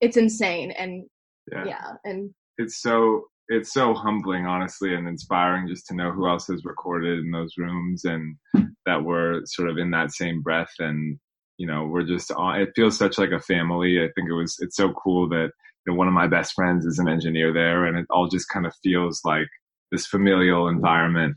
it's 0.00 0.16
insane. 0.16 0.70
And 0.72 1.06
yeah, 1.50 1.64
yeah 1.64 1.92
and 2.04 2.30
it's 2.58 2.80
so 2.80 3.24
it's 3.48 3.72
so 3.72 3.94
humbling 3.94 4.46
honestly 4.46 4.94
and 4.94 5.08
inspiring 5.08 5.66
just 5.68 5.86
to 5.86 5.94
know 5.94 6.12
who 6.12 6.28
else 6.28 6.46
has 6.46 6.64
recorded 6.64 7.18
in 7.18 7.30
those 7.30 7.54
rooms 7.58 8.04
and 8.04 8.36
that 8.86 9.02
we're 9.02 9.40
sort 9.46 9.68
of 9.68 9.78
in 9.78 9.90
that 9.90 10.12
same 10.12 10.42
breath. 10.42 10.72
And 10.78 11.18
you 11.56 11.66
know 11.66 11.86
we're 11.86 12.04
just 12.04 12.30
it 12.38 12.70
feels 12.76 12.98
such 12.98 13.18
like 13.18 13.32
a 13.32 13.40
family. 13.40 14.02
I 14.02 14.08
think 14.14 14.28
it 14.28 14.34
was 14.34 14.56
it's 14.60 14.76
so 14.76 14.92
cool 14.92 15.28
that 15.30 15.50
you 15.86 15.92
know, 15.92 15.98
one 15.98 16.08
of 16.08 16.14
my 16.14 16.26
best 16.26 16.54
friends 16.54 16.84
is 16.84 16.98
an 16.98 17.08
engineer 17.08 17.52
there, 17.52 17.84
and 17.84 17.98
it 17.98 18.06
all 18.10 18.28
just 18.28 18.48
kind 18.48 18.66
of 18.66 18.74
feels 18.82 19.20
like 19.24 19.48
this 19.90 20.06
familial 20.06 20.68
environment. 20.68 21.36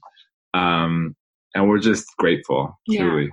Um, 0.54 1.16
and 1.56 1.70
we're 1.70 1.80
just 1.80 2.06
grateful, 2.18 2.80
truly. 2.90 3.24
Yeah. 3.24 3.30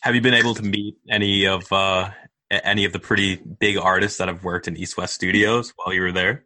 Have 0.00 0.14
you 0.14 0.20
been 0.20 0.34
able 0.34 0.54
to 0.54 0.62
meet 0.62 0.96
any 1.10 1.46
of 1.46 1.70
uh, 1.72 2.10
any 2.50 2.84
of 2.84 2.92
the 2.92 2.98
pretty 2.98 3.36
big 3.36 3.76
artists 3.78 4.18
that 4.18 4.28
have 4.28 4.44
worked 4.44 4.68
in 4.68 4.76
East 4.76 4.96
West 4.96 5.14
Studios 5.14 5.72
while 5.76 5.94
you 5.94 6.02
were 6.02 6.12
there? 6.12 6.44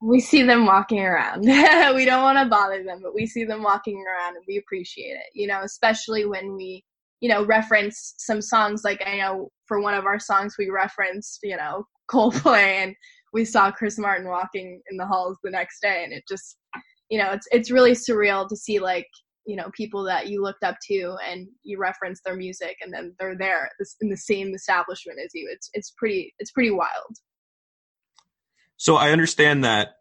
We 0.00 0.20
see 0.20 0.42
them 0.42 0.66
walking 0.66 1.00
around. 1.00 1.40
we 1.94 2.04
don't 2.04 2.22
want 2.22 2.38
to 2.38 2.46
bother 2.48 2.82
them, 2.82 3.00
but 3.02 3.14
we 3.14 3.26
see 3.26 3.44
them 3.44 3.62
walking 3.62 4.02
around 4.06 4.36
and 4.36 4.44
we 4.46 4.58
appreciate 4.58 5.12
it. 5.12 5.26
You 5.34 5.46
know, 5.46 5.62
especially 5.62 6.26
when 6.26 6.54
we, 6.54 6.84
you 7.20 7.28
know, 7.28 7.44
reference 7.44 8.14
some 8.18 8.42
songs. 8.42 8.82
Like 8.84 9.02
I 9.06 9.16
know 9.16 9.50
for 9.66 9.80
one 9.80 9.94
of 9.94 10.06
our 10.06 10.18
songs, 10.18 10.56
we 10.58 10.70
referenced, 10.70 11.40
you 11.42 11.56
know, 11.56 11.86
Coldplay 12.10 12.82
and 12.82 12.94
we 13.32 13.44
saw 13.44 13.70
Chris 13.70 13.98
Martin 13.98 14.28
walking 14.28 14.80
in 14.90 14.96
the 14.96 15.06
halls 15.06 15.38
the 15.42 15.50
next 15.50 15.80
day. 15.80 16.02
And 16.04 16.12
it 16.12 16.24
just 16.28 16.56
you 17.10 17.18
know 17.18 17.32
it's 17.32 17.46
it's 17.50 17.70
really 17.70 17.92
surreal 17.92 18.48
to 18.48 18.56
see 18.56 18.78
like 18.78 19.06
you 19.46 19.56
know 19.56 19.70
people 19.74 20.04
that 20.04 20.26
you 20.26 20.42
looked 20.42 20.64
up 20.64 20.76
to 20.88 21.16
and 21.28 21.46
you 21.62 21.78
reference 21.78 22.20
their 22.24 22.36
music 22.36 22.76
and 22.82 22.92
then 22.92 23.14
they're 23.18 23.36
there 23.36 23.70
in 24.00 24.08
the 24.08 24.16
same 24.16 24.54
establishment 24.54 25.18
as 25.24 25.30
you. 25.34 25.48
It's 25.52 25.70
it's 25.72 25.92
pretty 25.96 26.34
it's 26.38 26.52
pretty 26.52 26.70
wild. 26.70 27.16
So 28.78 28.96
i 28.96 29.10
understand 29.10 29.64
that 29.64 29.96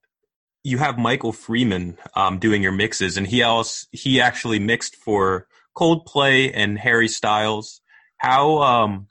you 0.64 0.80
have 0.80 0.98
michael 0.98 1.32
freeman 1.32 1.98
um, 2.16 2.40
doing 2.40 2.62
your 2.62 2.74
mixes 2.74 3.16
and 3.16 3.26
he 3.26 3.42
else 3.42 3.88
he 3.92 4.20
actually 4.20 4.60
mixed 4.60 4.98
for 4.98 5.48
coldplay 5.78 6.52
and 6.54 6.78
harry 6.78 7.08
styles 7.08 7.82
how 8.18 8.62
um 8.62 9.08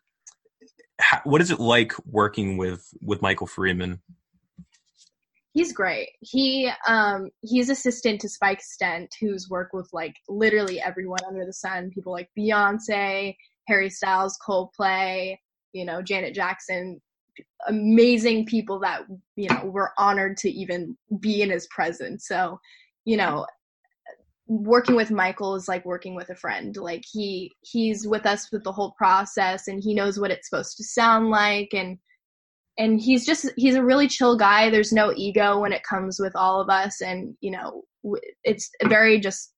how, 1.00 1.20
what 1.24 1.40
is 1.40 1.50
it 1.50 1.60
like 1.60 1.92
working 2.06 2.56
with 2.56 2.88
with 3.02 3.20
michael 3.22 3.46
freeman 3.46 4.00
he's 5.54 5.72
great. 5.72 6.10
He 6.20 6.70
um 6.86 7.30
he's 7.40 7.70
assistant 7.70 8.20
to 8.20 8.28
Spike 8.28 8.60
Stent, 8.60 9.14
who's 9.20 9.48
worked 9.48 9.72
with 9.72 9.88
like 9.92 10.16
literally 10.28 10.82
everyone 10.82 11.20
under 11.26 11.46
the 11.46 11.52
sun. 11.52 11.90
People 11.90 12.12
like 12.12 12.28
Beyonce, 12.38 13.34
Harry 13.68 13.88
Styles, 13.88 14.36
Coldplay, 14.46 15.38
you 15.72 15.84
know, 15.84 16.02
Janet 16.02 16.34
Jackson. 16.34 17.00
Amazing 17.66 18.46
people 18.46 18.78
that 18.80 19.02
you 19.36 19.48
know 19.48 19.62
we're 19.64 19.90
honored 19.96 20.36
to 20.38 20.50
even 20.50 20.96
be 21.20 21.40
in 21.40 21.50
his 21.50 21.66
presence. 21.68 22.28
So, 22.28 22.60
you 23.04 23.16
know, 23.16 23.46
working 24.46 24.94
with 24.94 25.10
Michael 25.10 25.54
is 25.54 25.68
like 25.68 25.84
working 25.84 26.14
with 26.14 26.30
a 26.30 26.34
friend. 26.34 26.76
Like 26.76 27.04
he 27.10 27.52
he's 27.62 28.06
with 28.06 28.26
us 28.26 28.50
with 28.52 28.64
the 28.64 28.72
whole 28.72 28.92
process, 28.92 29.68
and 29.68 29.82
he 29.82 29.94
knows 29.94 30.18
what 30.18 30.30
it's 30.30 30.48
supposed 30.48 30.76
to 30.76 30.84
sound 30.84 31.30
like, 31.30 31.70
and 31.72 31.98
and 32.78 33.00
he's 33.00 33.24
just 33.24 33.50
he's 33.56 33.74
a 33.74 33.84
really 33.84 34.08
chill 34.08 34.36
guy. 34.36 34.70
There's 34.70 34.92
no 34.92 35.12
ego 35.16 35.60
when 35.60 35.72
it 35.72 35.82
comes 35.88 36.18
with 36.18 36.34
all 36.36 36.60
of 36.60 36.68
us. 36.68 37.00
And 37.00 37.36
you 37.40 37.50
know 37.50 37.82
it's 38.42 38.70
very 38.84 39.20
just 39.20 39.52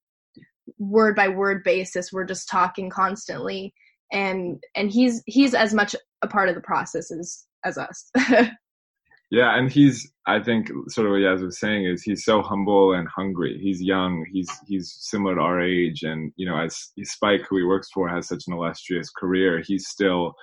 word 0.78 1.16
by 1.16 1.28
word 1.28 1.62
basis. 1.64 2.12
We're 2.12 2.24
just 2.24 2.48
talking 2.48 2.90
constantly. 2.90 3.74
And 4.12 4.62
and 4.76 4.90
he's 4.90 5.22
he's 5.26 5.54
as 5.54 5.74
much 5.74 5.96
a 6.22 6.28
part 6.28 6.48
of 6.48 6.54
the 6.54 6.60
process 6.60 7.10
as 7.10 7.44
as 7.64 7.78
us 7.78 8.10
yeah 9.30 9.59
and 9.59 9.71
he's 9.71 10.11
i 10.26 10.40
think 10.40 10.68
sort 10.88 11.06
of 11.06 11.12
what 11.12 11.21
Yaz 11.21 11.42
was 11.42 11.59
saying 11.59 11.85
is 11.85 12.02
he's 12.02 12.25
so 12.25 12.42
humble 12.42 12.92
and 12.92 13.09
hungry 13.09 13.59
he's 13.61 13.83
young 13.83 14.25
he's 14.33 14.49
he's 14.66 14.97
similar 15.00 15.35
to 15.35 15.40
our 15.40 15.61
age 15.61 16.02
and 16.02 16.33
you 16.37 16.49
know 16.49 16.59
as 16.59 16.92
spike 17.02 17.42
who 17.49 17.56
he 17.59 17.64
works 17.64 17.88
for 17.92 18.09
has 18.09 18.28
such 18.28 18.45
an 18.47 18.54
illustrious 18.54 19.11
career 19.11 19.62
he's 19.66 19.88
still 19.88 20.35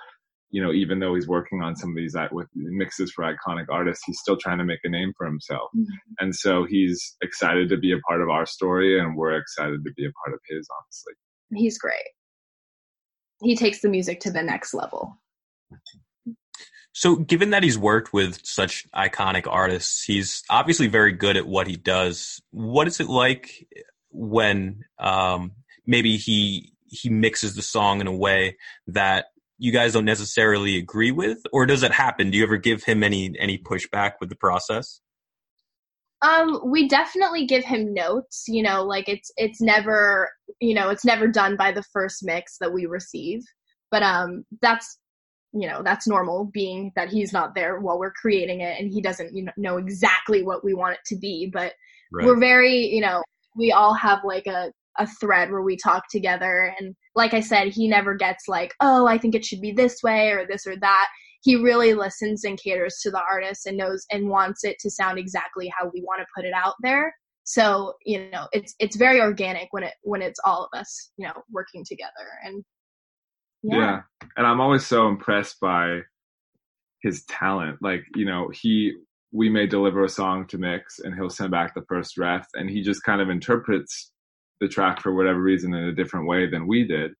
you 0.54 0.62
know, 0.62 0.72
even 0.72 1.00
though 1.00 1.16
he's 1.16 1.26
working 1.26 1.62
on 1.62 1.74
some 1.74 1.90
of 1.90 1.96
these 1.96 2.14
with 2.30 2.46
mixes 2.54 3.10
for 3.10 3.24
iconic 3.24 3.64
artists, 3.68 4.04
he's 4.06 4.20
still 4.20 4.36
trying 4.36 4.58
to 4.58 4.64
make 4.64 4.78
a 4.84 4.88
name 4.88 5.12
for 5.16 5.26
himself. 5.26 5.68
Mm-hmm. 5.76 6.12
And 6.20 6.32
so 6.32 6.64
he's 6.64 7.16
excited 7.22 7.68
to 7.70 7.76
be 7.76 7.90
a 7.90 7.98
part 8.08 8.22
of 8.22 8.28
our 8.28 8.46
story, 8.46 9.00
and 9.00 9.16
we're 9.16 9.36
excited 9.36 9.82
to 9.84 9.92
be 9.96 10.06
a 10.06 10.12
part 10.24 10.32
of 10.32 10.38
his. 10.48 10.68
Honestly, 10.78 11.14
he's 11.54 11.76
great. 11.76 12.06
He 13.42 13.56
takes 13.56 13.80
the 13.80 13.88
music 13.88 14.20
to 14.20 14.30
the 14.30 14.44
next 14.44 14.74
level. 14.74 15.20
So, 16.96 17.16
given 17.16 17.50
that 17.50 17.64
he's 17.64 17.76
worked 17.76 18.12
with 18.12 18.38
such 18.46 18.86
iconic 18.92 19.48
artists, 19.48 20.04
he's 20.04 20.44
obviously 20.48 20.86
very 20.86 21.10
good 21.10 21.36
at 21.36 21.44
what 21.44 21.66
he 21.66 21.76
does. 21.76 22.40
What 22.52 22.86
is 22.86 23.00
it 23.00 23.08
like 23.08 23.66
when 24.10 24.84
um, 25.00 25.52
maybe 25.84 26.16
he 26.16 26.72
he 26.86 27.10
mixes 27.10 27.56
the 27.56 27.62
song 27.62 28.00
in 28.00 28.06
a 28.06 28.14
way 28.14 28.56
that 28.86 29.26
you 29.58 29.72
guys 29.72 29.92
don't 29.92 30.04
necessarily 30.04 30.78
agree 30.78 31.10
with, 31.10 31.38
or 31.52 31.66
does 31.66 31.82
it 31.82 31.90
happen? 31.90 32.30
Do 32.30 32.38
you 32.38 32.44
ever 32.44 32.58
give 32.58 32.84
him 32.84 33.02
any 33.02 33.34
any 33.40 33.58
pushback 33.58 34.12
with 34.20 34.28
the 34.28 34.36
process? 34.36 35.00
Um, 36.22 36.60
we 36.64 36.86
definitely 36.88 37.44
give 37.44 37.64
him 37.64 37.92
notes. 37.92 38.44
You 38.46 38.62
know, 38.62 38.84
like 38.84 39.08
it's 39.08 39.32
it's 39.36 39.60
never 39.60 40.30
you 40.60 40.74
know 40.74 40.90
it's 40.90 41.04
never 41.04 41.26
done 41.26 41.56
by 41.56 41.72
the 41.72 41.82
first 41.92 42.20
mix 42.22 42.58
that 42.58 42.72
we 42.72 42.86
receive, 42.86 43.42
but 43.90 44.04
um, 44.04 44.44
that's 44.62 44.96
you 45.54 45.68
know 45.68 45.82
that's 45.82 46.08
normal 46.08 46.50
being 46.52 46.92
that 46.96 47.08
he's 47.08 47.32
not 47.32 47.54
there 47.54 47.78
while 47.78 47.98
we're 47.98 48.12
creating 48.12 48.60
it 48.60 48.78
and 48.78 48.92
he 48.92 49.00
doesn't 49.00 49.34
you 49.34 49.44
know, 49.44 49.52
know 49.56 49.76
exactly 49.76 50.42
what 50.42 50.64
we 50.64 50.74
want 50.74 50.94
it 50.94 51.00
to 51.06 51.16
be. 51.16 51.48
But 51.50 51.72
right. 52.12 52.26
we're 52.26 52.38
very 52.38 52.86
you 52.86 53.00
know 53.00 53.22
we 53.56 53.72
all 53.72 53.94
have 53.94 54.18
like 54.24 54.46
a 54.46 54.72
a 54.98 55.06
thread 55.06 55.50
where 55.50 55.62
we 55.62 55.76
talk 55.76 56.04
together. 56.10 56.74
And 56.78 56.94
like 57.14 57.32
i 57.34 57.40
said 57.40 57.68
he 57.68 57.86
never 57.88 58.14
gets 58.14 58.48
like 58.48 58.74
oh 58.80 59.06
i 59.06 59.16
think 59.16 59.34
it 59.36 59.44
should 59.44 59.60
be 59.60 59.72
this 59.72 60.02
way 60.02 60.30
or 60.30 60.46
this 60.46 60.66
or 60.66 60.76
that. 60.80 61.08
He 61.42 61.56
really 61.56 61.92
listens 61.94 62.42
and 62.44 62.58
caters 62.58 62.98
to 63.02 63.10
the 63.10 63.22
artist 63.30 63.66
and 63.66 63.76
knows 63.76 64.06
and 64.10 64.30
wants 64.30 64.64
it 64.64 64.78
to 64.80 64.90
sound 64.90 65.18
exactly 65.18 65.70
how 65.78 65.90
we 65.92 66.00
want 66.00 66.20
to 66.20 66.26
put 66.34 66.46
it 66.46 66.54
out 66.54 66.74
there. 66.82 67.14
So 67.44 67.94
you 68.04 68.28
know 68.30 68.48
it's 68.52 68.74
it's 68.80 68.96
very 68.96 69.20
organic 69.20 69.68
when 69.70 69.84
it 69.84 69.94
when 70.02 70.22
it's 70.22 70.40
all 70.44 70.64
of 70.64 70.78
us 70.78 71.10
you 71.16 71.26
know 71.26 71.34
working 71.52 71.84
together. 71.86 72.26
And 72.44 72.64
yeah, 73.64 73.76
yeah. 73.76 74.00
and 74.36 74.46
i'm 74.46 74.60
always 74.60 74.86
so 74.86 75.08
impressed 75.08 75.58
by 75.60 76.00
his 77.02 77.24
talent 77.24 77.78
like 77.82 78.04
you 78.14 78.24
know 78.24 78.50
he 78.52 78.92
we 79.32 79.50
may 79.50 79.66
deliver 79.66 80.04
a 80.04 80.08
song 80.08 80.46
to 80.46 80.58
mix 80.58 81.00
and 81.00 81.14
he'll 81.14 81.28
send 81.28 81.50
back 81.50 81.74
the 81.74 81.84
first 81.88 82.14
draft 82.14 82.50
and 82.54 82.70
he 82.70 82.82
just 82.82 83.02
kind 83.02 83.20
of 83.20 83.28
interprets 83.28 84.12
the 84.60 84.68
track 84.68 85.00
for 85.00 85.14
whatever 85.14 85.40
reason 85.40 85.74
in 85.74 85.84
a 85.84 85.94
different 85.94 86.26
way 86.26 86.48
than 86.48 86.66
we 86.66 86.86
did. 86.86 87.12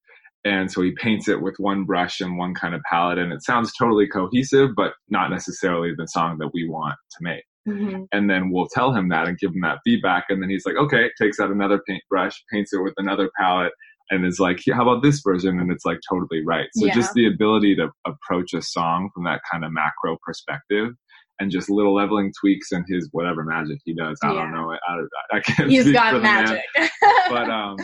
And 0.44 0.70
so 0.70 0.82
he 0.82 0.92
paints 0.92 1.28
it 1.28 1.40
with 1.40 1.56
one 1.58 1.84
brush 1.84 2.20
and 2.20 2.36
one 2.36 2.54
kind 2.54 2.74
of 2.74 2.82
palette, 2.90 3.18
and 3.18 3.32
it 3.32 3.42
sounds 3.42 3.72
totally 3.72 4.06
cohesive, 4.06 4.70
but 4.76 4.92
not 5.08 5.30
necessarily 5.30 5.92
the 5.96 6.06
song 6.06 6.36
that 6.38 6.50
we 6.52 6.68
want 6.68 6.96
to 7.12 7.18
make. 7.22 7.44
Mm-hmm. 7.66 8.02
And 8.12 8.28
then 8.28 8.50
we'll 8.50 8.68
tell 8.68 8.92
him 8.92 9.08
that 9.08 9.26
and 9.26 9.38
give 9.38 9.52
him 9.52 9.62
that 9.62 9.78
feedback. 9.84 10.26
And 10.28 10.42
then 10.42 10.50
he's 10.50 10.66
like, 10.66 10.76
okay, 10.76 11.10
takes 11.18 11.40
out 11.40 11.50
another 11.50 11.80
paintbrush, 11.88 12.44
paints 12.52 12.74
it 12.74 12.82
with 12.82 12.92
another 12.98 13.30
palette, 13.40 13.72
and 14.10 14.26
is 14.26 14.38
like, 14.38 14.60
how 14.72 14.82
about 14.82 15.02
this 15.02 15.20
version? 15.20 15.58
And 15.58 15.70
it's 15.70 15.84
like 15.84 15.98
totally 16.08 16.44
right. 16.44 16.68
So 16.74 16.86
yeah. 16.86 16.94
just 16.94 17.14
the 17.14 17.26
ability 17.26 17.76
to 17.76 17.88
approach 18.06 18.52
a 18.52 18.62
song 18.62 19.10
from 19.14 19.24
that 19.24 19.40
kind 19.50 19.64
of 19.64 19.72
macro 19.72 20.18
perspective 20.24 20.92
and 21.40 21.50
just 21.50 21.70
little 21.70 21.94
leveling 21.94 22.32
tweaks 22.38 22.72
and 22.72 22.84
his 22.88 23.08
whatever 23.12 23.44
magic 23.44 23.78
he 23.84 23.94
does. 23.94 24.18
I 24.22 24.32
yeah. 24.32 24.34
don't 24.34 24.52
know. 24.52 24.72
I, 24.72 25.36
I 25.36 25.40
can't. 25.40 25.70
He's 25.70 25.90
got 25.90 26.20
magic. 26.22 26.62
but 27.28 27.50
um, 27.50 27.76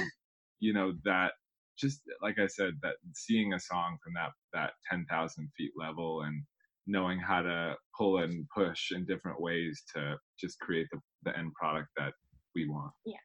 you 0.61 0.73
know 0.73 0.93
that 1.05 1.33
just 1.79 2.03
like 2.23 2.39
I 2.39 2.47
said, 2.47 2.75
that 2.83 2.97
seeing 3.15 3.55
a 3.55 3.61
song 3.61 3.97
from 4.05 4.13
that 4.15 4.31
that 4.53 4.73
ten 4.89 5.07
thousand 5.11 5.49
feet 5.57 5.73
level 5.77 6.23
and 6.23 6.43
knowing 6.87 7.19
how 7.19 7.43
to 7.43 7.75
pull 7.97 8.19
and 8.19 8.47
push 8.55 8.91
in 8.93 9.05
different 9.07 9.41
ways 9.41 9.83
to 9.95 10.17
just 10.39 10.59
create 10.61 10.87
the, 10.93 10.99
the 11.25 11.37
end 11.39 11.53
product 11.55 11.89
that 11.97 12.13
we 12.55 12.69
want. 12.69 12.93
Yeah. 13.05 13.17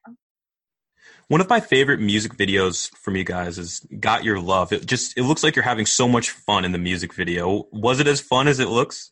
One 1.28 1.42
of 1.42 1.50
my 1.50 1.60
favorite 1.60 2.00
music 2.00 2.36
videos 2.36 2.96
from 2.98 3.16
you 3.16 3.24
guys 3.24 3.58
is 3.58 3.86
"Got 4.00 4.24
Your 4.24 4.40
Love." 4.40 4.72
It 4.72 4.86
just 4.86 5.18
it 5.18 5.24
looks 5.24 5.44
like 5.44 5.56
you're 5.56 5.64
having 5.64 5.86
so 5.86 6.08
much 6.08 6.30
fun 6.32 6.66
in 6.66 6.72
the 6.72 6.78
music 6.78 7.14
video. 7.14 7.68
Was 7.72 8.00
it 8.00 8.08
as 8.08 8.22
fun 8.22 8.48
as 8.48 8.60
it 8.60 8.68
looks? 8.68 9.12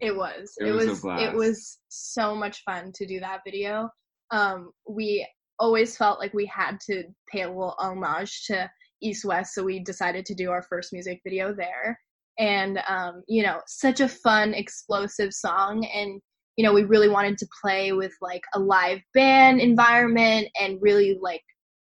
It 0.00 0.14
was. 0.14 0.54
It, 0.58 0.68
it 0.68 0.72
was. 0.72 1.02
was 1.02 1.22
it 1.22 1.34
was 1.34 1.78
so 1.88 2.34
much 2.34 2.62
fun 2.64 2.92
to 2.94 3.06
do 3.06 3.20
that 3.20 3.40
video. 3.44 3.90
Um, 4.30 4.70
we 4.88 5.26
always 5.58 5.96
felt 5.96 6.18
like 6.18 6.34
we 6.34 6.46
had 6.46 6.78
to 6.86 7.04
pay 7.30 7.42
a 7.42 7.48
little 7.48 7.74
homage 7.78 8.44
to 8.46 8.70
East 9.02 9.24
West, 9.24 9.54
so 9.54 9.62
we 9.64 9.80
decided 9.80 10.24
to 10.26 10.34
do 10.34 10.50
our 10.50 10.62
first 10.62 10.92
music 10.92 11.20
video 11.24 11.54
there. 11.54 11.98
And 12.38 12.80
um, 12.88 13.22
you 13.28 13.42
know, 13.42 13.60
such 13.66 14.00
a 14.00 14.08
fun, 14.08 14.54
explosive 14.54 15.32
song, 15.32 15.84
and 15.86 16.20
you 16.56 16.64
know, 16.64 16.72
we 16.72 16.84
really 16.84 17.08
wanted 17.08 17.38
to 17.38 17.48
play 17.60 17.92
with 17.92 18.12
like 18.20 18.42
a 18.54 18.58
live 18.58 19.00
band 19.12 19.60
environment 19.60 20.48
and 20.60 20.78
really 20.80 21.18
like 21.20 21.42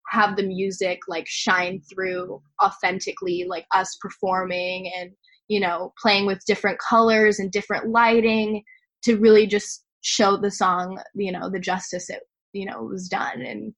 have 0.10 0.36
the 0.36 0.44
music 0.44 1.00
like 1.08 1.26
shine 1.28 1.82
through 1.90 2.42
authentically, 2.64 3.46
like 3.48 3.66
us 3.74 3.98
performing 4.02 4.92
and 4.98 5.12
you 5.48 5.60
know, 5.60 5.94
playing 6.02 6.26
with 6.26 6.46
different 6.46 6.78
colors 6.80 7.40
and 7.40 7.52
different 7.52 7.90
lighting 7.90 8.64
to 9.04 9.18
really 9.18 9.48
just 9.48 9.86
show 10.02 10.38
the 10.38 10.52
song, 10.52 11.02
you 11.16 11.32
know, 11.32 11.50
the 11.50 11.60
justice 11.60 12.10
it, 12.10 12.22
you 12.54 12.66
know, 12.66 12.84
was 12.84 13.08
done 13.08 13.42
and 13.42 13.74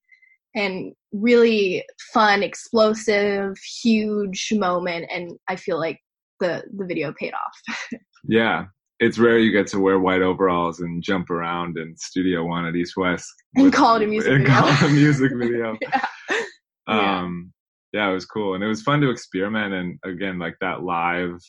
and 0.56 0.94
really 1.12 1.86
fun, 2.12 2.42
explosive, 2.42 3.56
huge 3.84 4.50
moment 4.52 5.06
and 5.14 5.38
I 5.48 5.56
feel 5.56 5.80
like 5.80 6.00
the 6.40 6.64
the 6.76 6.86
video 6.86 7.14
paid 7.14 7.34
off. 7.34 8.00
yeah. 8.24 8.66
It's 9.00 9.18
rare 9.18 9.38
you 9.40 9.52
get 9.52 9.68
to 9.68 9.80
wear 9.80 10.00
white 10.00 10.22
overalls 10.22 10.82
and 10.82 11.02
jump 11.02 11.30
around 11.30 11.78
in 11.78 11.96
Studio 11.98 12.46
One 12.46 12.66
at 12.66 12.76
East 12.76 12.98
West 12.98 13.28
and 13.56 13.72
call 13.72 13.96
it 13.96 14.04
a 14.04 14.08
music 14.08 14.32
and 14.32 14.44
video. 14.44 14.60
call 14.60 14.70
it 14.70 14.82
a 14.82 14.90
music 14.90 15.32
video. 15.38 15.78
yeah. 15.82 17.20
Um, 17.20 17.54
yeah, 17.94 18.10
it 18.10 18.14
was 18.14 18.26
cool, 18.26 18.54
and 18.54 18.64
it 18.64 18.68
was 18.68 18.84
fun 18.84 19.02
to 19.02 19.10
experiment. 19.10 19.74
And 19.74 20.00
again, 20.06 20.38
like 20.38 20.56
that 20.62 20.84
live 20.84 21.40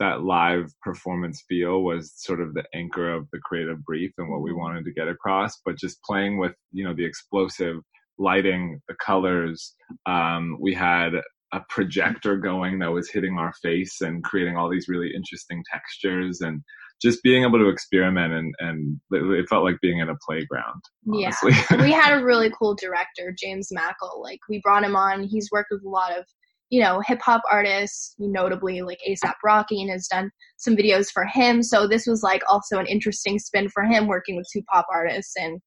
that 0.00 0.22
live 0.22 0.72
performance 0.82 1.44
feel 1.46 1.82
was 1.82 2.12
sort 2.16 2.40
of 2.40 2.54
the 2.54 2.64
anchor 2.74 3.12
of 3.12 3.28
the 3.32 3.38
creative 3.38 3.84
brief 3.84 4.10
and 4.18 4.30
what 4.30 4.40
we 4.40 4.50
mm-hmm. 4.50 4.60
wanted 4.60 4.84
to 4.84 4.92
get 4.92 5.06
across 5.06 5.60
but 5.64 5.76
just 5.76 6.02
playing 6.02 6.38
with 6.38 6.54
you 6.72 6.82
know 6.82 6.94
the 6.94 7.04
explosive 7.04 7.76
lighting 8.18 8.80
the 8.88 8.94
colors 8.94 9.74
um, 10.06 10.56
we 10.58 10.74
had 10.74 11.12
a 11.52 11.60
projector 11.68 12.36
going 12.36 12.78
that 12.78 12.92
was 12.92 13.10
hitting 13.10 13.38
our 13.38 13.52
face 13.62 14.00
and 14.00 14.22
creating 14.22 14.56
all 14.56 14.70
these 14.70 14.88
really 14.88 15.10
interesting 15.14 15.62
textures 15.72 16.40
and 16.40 16.62
just 17.02 17.22
being 17.22 17.44
able 17.44 17.58
to 17.58 17.68
experiment 17.68 18.32
and 18.32 18.54
and 18.58 19.00
it 19.10 19.48
felt 19.48 19.64
like 19.64 19.80
being 19.80 19.98
in 19.98 20.10
a 20.10 20.16
playground. 20.26 20.82
Honestly. 21.12 21.52
Yeah, 21.52 21.76
we 21.82 21.92
had 21.92 22.18
a 22.18 22.24
really 22.24 22.50
cool 22.58 22.74
director, 22.74 23.34
James 23.36 23.68
Mackle. 23.72 24.20
Like 24.22 24.38
we 24.48 24.60
brought 24.62 24.84
him 24.84 24.96
on. 24.96 25.24
He's 25.24 25.48
worked 25.50 25.70
with 25.70 25.84
a 25.84 25.88
lot 25.88 26.16
of 26.16 26.24
you 26.68 26.80
know 26.80 27.00
hip 27.06 27.20
hop 27.22 27.42
artists, 27.50 28.14
notably 28.18 28.82
like 28.82 28.98
ASAP 29.08 29.34
Rocky, 29.42 29.80
and 29.80 29.90
has 29.90 30.06
done 30.06 30.30
some 30.58 30.76
videos 30.76 31.10
for 31.10 31.24
him. 31.24 31.62
So 31.62 31.88
this 31.88 32.06
was 32.06 32.22
like 32.22 32.42
also 32.48 32.78
an 32.78 32.86
interesting 32.86 33.38
spin 33.38 33.68
for 33.70 33.82
him 33.82 34.06
working 34.06 34.36
with 34.36 34.46
two 34.52 34.62
pop 34.72 34.86
artists 34.92 35.34
and. 35.36 35.60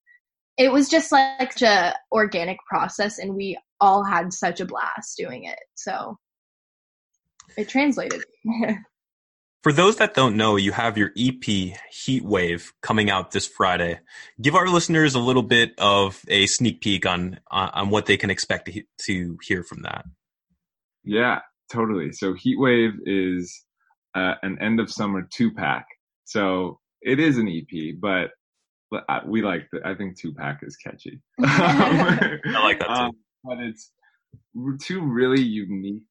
It 0.57 0.71
was 0.71 0.89
just 0.89 1.11
like 1.11 1.61
a 1.61 1.95
organic 2.11 2.57
process, 2.69 3.17
and 3.17 3.35
we 3.35 3.57
all 3.79 4.03
had 4.03 4.31
such 4.31 4.59
a 4.59 4.65
blast 4.65 5.17
doing 5.17 5.45
it. 5.45 5.59
So 5.75 6.17
it 7.57 7.69
translated. 7.69 8.23
For 9.63 9.71
those 9.71 9.95
that 9.95 10.13
don't 10.13 10.35
know, 10.35 10.57
you 10.57 10.73
have 10.73 10.97
your 10.97 11.11
EP 11.17 11.43
Heat 11.45 12.23
Wave 12.23 12.73
coming 12.81 13.09
out 13.09 13.31
this 13.31 13.47
Friday. 13.47 14.01
Give 14.41 14.55
our 14.55 14.67
listeners 14.67 15.15
a 15.15 15.19
little 15.19 15.41
bit 15.41 15.71
of 15.77 16.21
a 16.27 16.47
sneak 16.47 16.81
peek 16.81 17.05
on 17.05 17.39
on 17.49 17.89
what 17.89 18.05
they 18.05 18.17
can 18.17 18.29
expect 18.29 18.65
to, 18.65 18.83
to 19.05 19.37
hear 19.41 19.63
from 19.63 19.83
that. 19.83 20.03
Yeah, 21.05 21.39
totally. 21.71 22.11
So 22.11 22.33
Heat 22.33 22.59
Wave 22.59 22.91
is 23.05 23.63
uh, 24.13 24.33
an 24.43 24.57
end 24.61 24.81
of 24.81 24.91
summer 24.91 25.27
two 25.33 25.53
pack. 25.53 25.85
So 26.25 26.79
it 27.01 27.21
is 27.21 27.37
an 27.37 27.47
EP, 27.47 27.95
but 28.01 28.31
we 29.27 29.41
like 29.41 29.67
the, 29.71 29.81
I 29.85 29.95
think 29.95 30.19
two 30.19 30.33
pack 30.33 30.59
is 30.63 30.75
catchy. 30.77 31.19
I 31.43 32.39
like 32.45 32.79
that 32.79 32.87
too. 32.87 32.93
Um, 32.93 33.11
but 33.43 33.59
it's 33.59 33.91
two 34.81 35.01
really 35.01 35.41
unique 35.41 36.03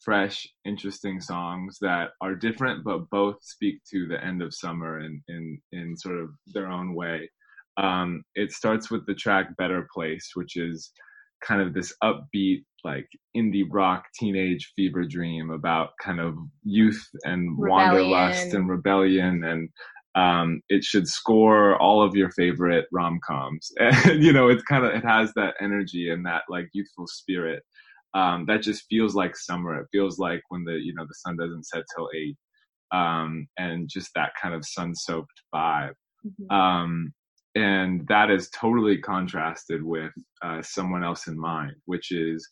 fresh, 0.00 0.46
interesting 0.64 1.20
songs 1.20 1.78
that 1.80 2.10
are 2.20 2.34
different, 2.34 2.84
but 2.84 3.10
both 3.10 3.36
speak 3.42 3.80
to 3.92 4.06
the 4.06 4.22
end 4.24 4.42
of 4.42 4.54
summer 4.54 5.00
in 5.00 5.22
in 5.28 5.60
in 5.72 5.96
sort 5.96 6.18
of 6.18 6.30
their 6.54 6.68
own 6.68 6.94
way. 6.94 7.30
Um, 7.76 8.24
it 8.34 8.52
starts 8.52 8.90
with 8.90 9.06
the 9.06 9.14
track 9.14 9.56
"Better 9.56 9.86
Place," 9.94 10.30
which 10.34 10.56
is 10.56 10.90
kind 11.42 11.62
of 11.62 11.72
this 11.72 11.94
upbeat, 12.02 12.64
like 12.84 13.08
indie 13.36 13.66
rock 13.70 14.04
teenage 14.18 14.72
fever 14.76 15.04
dream 15.04 15.50
about 15.50 15.90
kind 16.02 16.20
of 16.20 16.34
youth 16.64 17.02
and 17.24 17.58
rebellion. 17.58 18.10
wanderlust 18.10 18.54
and 18.54 18.68
rebellion 18.68 19.44
and 19.44 19.68
um, 20.16 20.60
it 20.68 20.82
should 20.82 21.06
score 21.06 21.80
all 21.80 22.02
of 22.02 22.16
your 22.16 22.30
favorite 22.32 22.86
rom-coms 22.92 23.70
you 24.06 24.32
know 24.32 24.48
it 24.48 24.60
kind 24.68 24.84
of 24.84 24.92
it 24.92 25.04
has 25.04 25.32
that 25.34 25.54
energy 25.60 26.10
and 26.10 26.26
that 26.26 26.42
like 26.48 26.68
youthful 26.72 27.06
spirit 27.06 27.62
um, 28.14 28.44
that 28.46 28.62
just 28.62 28.86
feels 28.88 29.14
like 29.14 29.36
summer. 29.36 29.80
It 29.80 29.88
feels 29.92 30.18
like 30.18 30.42
when 30.48 30.64
the 30.64 30.72
you 30.72 30.94
know 30.94 31.04
the 31.04 31.14
sun 31.14 31.36
doesn't 31.36 31.66
set 31.66 31.84
till 31.94 32.08
eight, 32.14 32.36
um, 32.92 33.46
and 33.58 33.88
just 33.88 34.10
that 34.14 34.32
kind 34.40 34.54
of 34.54 34.64
sun-soaked 34.64 35.42
vibe. 35.54 35.92
Mm-hmm. 36.26 36.54
Um, 36.54 37.12
and 37.54 38.06
that 38.08 38.30
is 38.30 38.50
totally 38.50 38.98
contrasted 38.98 39.82
with 39.82 40.12
uh, 40.44 40.62
someone 40.62 41.02
else 41.02 41.26
in 41.26 41.38
mind, 41.38 41.74
which 41.86 42.12
is 42.12 42.48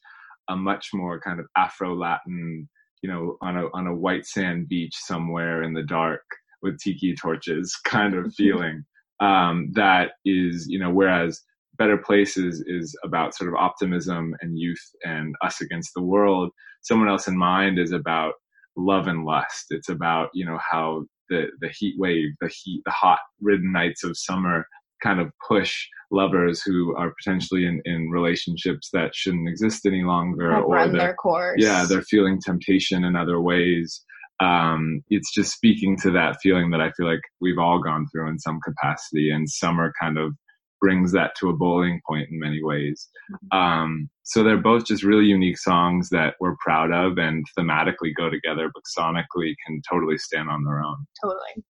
a 0.48 0.56
much 0.56 0.88
more 0.92 1.20
kind 1.20 1.38
of 1.38 1.46
Afro-Latin, 1.56 2.68
you 3.02 3.10
know, 3.10 3.36
on 3.42 3.56
a 3.56 3.66
on 3.74 3.86
a 3.86 3.94
white 3.94 4.26
sand 4.26 4.68
beach 4.68 4.94
somewhere 4.94 5.62
in 5.62 5.72
the 5.72 5.82
dark 5.84 6.22
with 6.62 6.78
tiki 6.80 7.14
torches 7.14 7.76
kind 7.84 8.14
of 8.14 8.34
feeling. 8.34 8.84
Um, 9.20 9.70
that 9.72 10.12
is, 10.24 10.66
you 10.68 10.78
know, 10.78 10.90
whereas 10.90 11.40
Better 11.76 11.96
Places 11.96 12.62
is 12.66 12.96
about 13.04 13.34
sort 13.34 13.48
of 13.48 13.56
optimism 13.56 14.34
and 14.40 14.58
youth 14.58 14.84
and 15.04 15.34
us 15.42 15.60
against 15.60 15.90
the 15.94 16.02
world. 16.02 16.50
Someone 16.82 17.08
else 17.08 17.28
in 17.28 17.36
mind 17.36 17.78
is 17.78 17.92
about 17.92 18.34
love 18.76 19.06
and 19.06 19.24
lust. 19.24 19.66
It's 19.70 19.88
about, 19.88 20.30
you 20.34 20.44
know, 20.44 20.58
how 20.70 21.04
the, 21.28 21.46
the 21.60 21.68
heat 21.68 21.94
wave, 21.98 22.30
the 22.40 22.48
heat, 22.48 22.82
the 22.84 22.92
hot 22.92 23.20
ridden 23.40 23.72
nights 23.72 24.04
of 24.04 24.16
summer 24.16 24.66
kind 25.02 25.20
of 25.20 25.30
push 25.46 25.86
lovers 26.10 26.62
who 26.62 26.96
are 26.96 27.14
potentially 27.22 27.64
in, 27.66 27.80
in 27.84 28.10
relationships 28.10 28.88
that 28.92 29.14
shouldn't 29.14 29.48
exist 29.48 29.86
any 29.86 30.02
longer 30.02 30.52
Have 30.52 30.64
or 30.64 30.88
their 30.88 31.14
course. 31.14 31.60
Yeah, 31.62 31.86
they're 31.88 32.02
feeling 32.02 32.40
temptation 32.40 33.04
in 33.04 33.14
other 33.14 33.40
ways. 33.40 34.02
Um, 34.40 35.02
it's 35.08 35.32
just 35.32 35.52
speaking 35.52 35.96
to 36.02 36.12
that 36.12 36.36
feeling 36.42 36.70
that 36.70 36.80
I 36.80 36.92
feel 36.92 37.06
like 37.06 37.22
we've 37.40 37.58
all 37.58 37.80
gone 37.80 38.06
through 38.10 38.28
in 38.28 38.38
some 38.38 38.60
capacity 38.64 39.30
and 39.30 39.48
summer 39.50 39.92
kind 40.00 40.18
of 40.18 40.32
brings 40.80 41.12
that 41.12 41.34
to 41.40 41.48
a 41.48 41.56
boiling 41.56 42.00
point 42.06 42.28
in 42.30 42.38
many 42.38 42.62
ways. 42.62 43.08
Mm-hmm. 43.32 43.58
Um, 43.58 44.10
so 44.22 44.42
they're 44.42 44.56
both 44.56 44.86
just 44.86 45.02
really 45.02 45.24
unique 45.24 45.58
songs 45.58 46.10
that 46.10 46.34
we're 46.40 46.56
proud 46.64 46.92
of 46.92 47.18
and 47.18 47.44
thematically 47.58 48.14
go 48.16 48.30
together, 48.30 48.70
but 48.72 48.84
sonically 48.96 49.54
can 49.66 49.82
totally 49.90 50.18
stand 50.18 50.48
on 50.48 50.64
their 50.64 50.80
own. 50.80 51.06
Totally. 51.22 51.64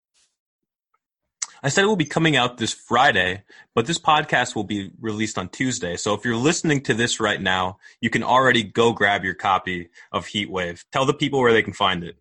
I 1.61 1.71
said 1.71 1.83
it 1.83 1.89
will 1.89 1.97
be 1.97 2.05
coming 2.05 2.37
out 2.37 2.59
this 2.59 2.73
Friday, 2.73 3.43
but 3.75 3.87
this 3.87 3.99
podcast 3.99 4.55
will 4.55 4.65
be 4.65 4.93
released 5.01 5.39
on 5.39 5.49
Tuesday. 5.49 5.97
So 5.97 6.15
if 6.15 6.25
you're 6.25 6.37
listening 6.37 6.83
to 6.83 6.95
this 6.95 7.19
right 7.19 7.41
now, 7.41 7.79
you 8.01 8.11
can 8.11 8.23
already 8.23 8.63
go 8.63 8.93
grab 8.93 9.25
your 9.25 9.35
copy 9.35 9.89
of 10.13 10.27
Heatwave. 10.27 10.85
Tell 10.93 11.05
the 11.05 11.15
people 11.15 11.41
where 11.41 11.53
they 11.53 11.63
can 11.63 11.73
find 11.73 12.05
it. 12.05 12.17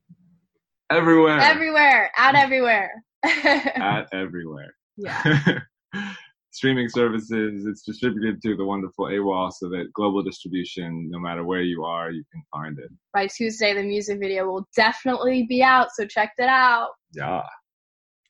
Everywhere. 0.89 1.39
Everywhere. 1.39 2.11
At 2.17 2.35
mm. 2.35 2.43
everywhere. 2.43 3.03
At 3.23 4.07
everywhere. 4.13 4.73
Yeah. 4.95 5.59
streaming 6.57 6.89
services. 6.89 7.65
It's 7.67 7.83
distributed 7.83 8.41
to 8.41 8.57
the 8.57 8.65
wonderful 8.65 9.05
AWAL 9.05 9.51
so 9.51 9.69
that 9.69 9.93
global 9.93 10.23
distribution, 10.23 11.07
no 11.09 11.19
matter 11.19 11.43
where 11.43 11.61
you 11.61 11.83
are, 11.83 12.09
you 12.09 12.23
can 12.31 12.41
find 12.51 12.79
it. 12.79 12.89
By 13.13 13.27
Tuesday, 13.27 13.73
the 13.73 13.83
music 13.83 14.19
video 14.19 14.47
will 14.47 14.67
definitely 14.75 15.45
be 15.47 15.61
out, 15.61 15.89
so 15.93 16.05
check 16.05 16.31
it 16.37 16.49
out. 16.49 16.89
Yeah. 17.13 17.43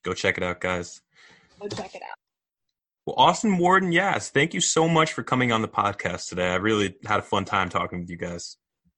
Go 0.04 0.14
check 0.14 0.38
it 0.38 0.44
out, 0.44 0.60
guys. 0.60 1.02
Go 1.60 1.70
check 1.70 1.96
it 1.96 2.02
out. 2.02 2.18
Well, 3.06 3.16
Austin 3.18 3.58
Ward 3.58 3.84
and 3.84 3.94
Yaz, 3.94 4.30
thank 4.30 4.54
you 4.54 4.60
so 4.60 4.90
much 4.90 5.14
for 5.14 5.24
coming 5.24 5.54
on 5.54 5.62
the 5.62 5.70
podcast 5.70 6.28
today. 6.28 6.50
I 6.50 6.56
really 6.56 6.96
had 7.06 7.20
a 7.20 7.24
fun 7.24 7.46
time 7.46 7.70
talking 7.70 8.02
with 8.02 8.10
you 8.10 8.18
guys. 8.18 8.58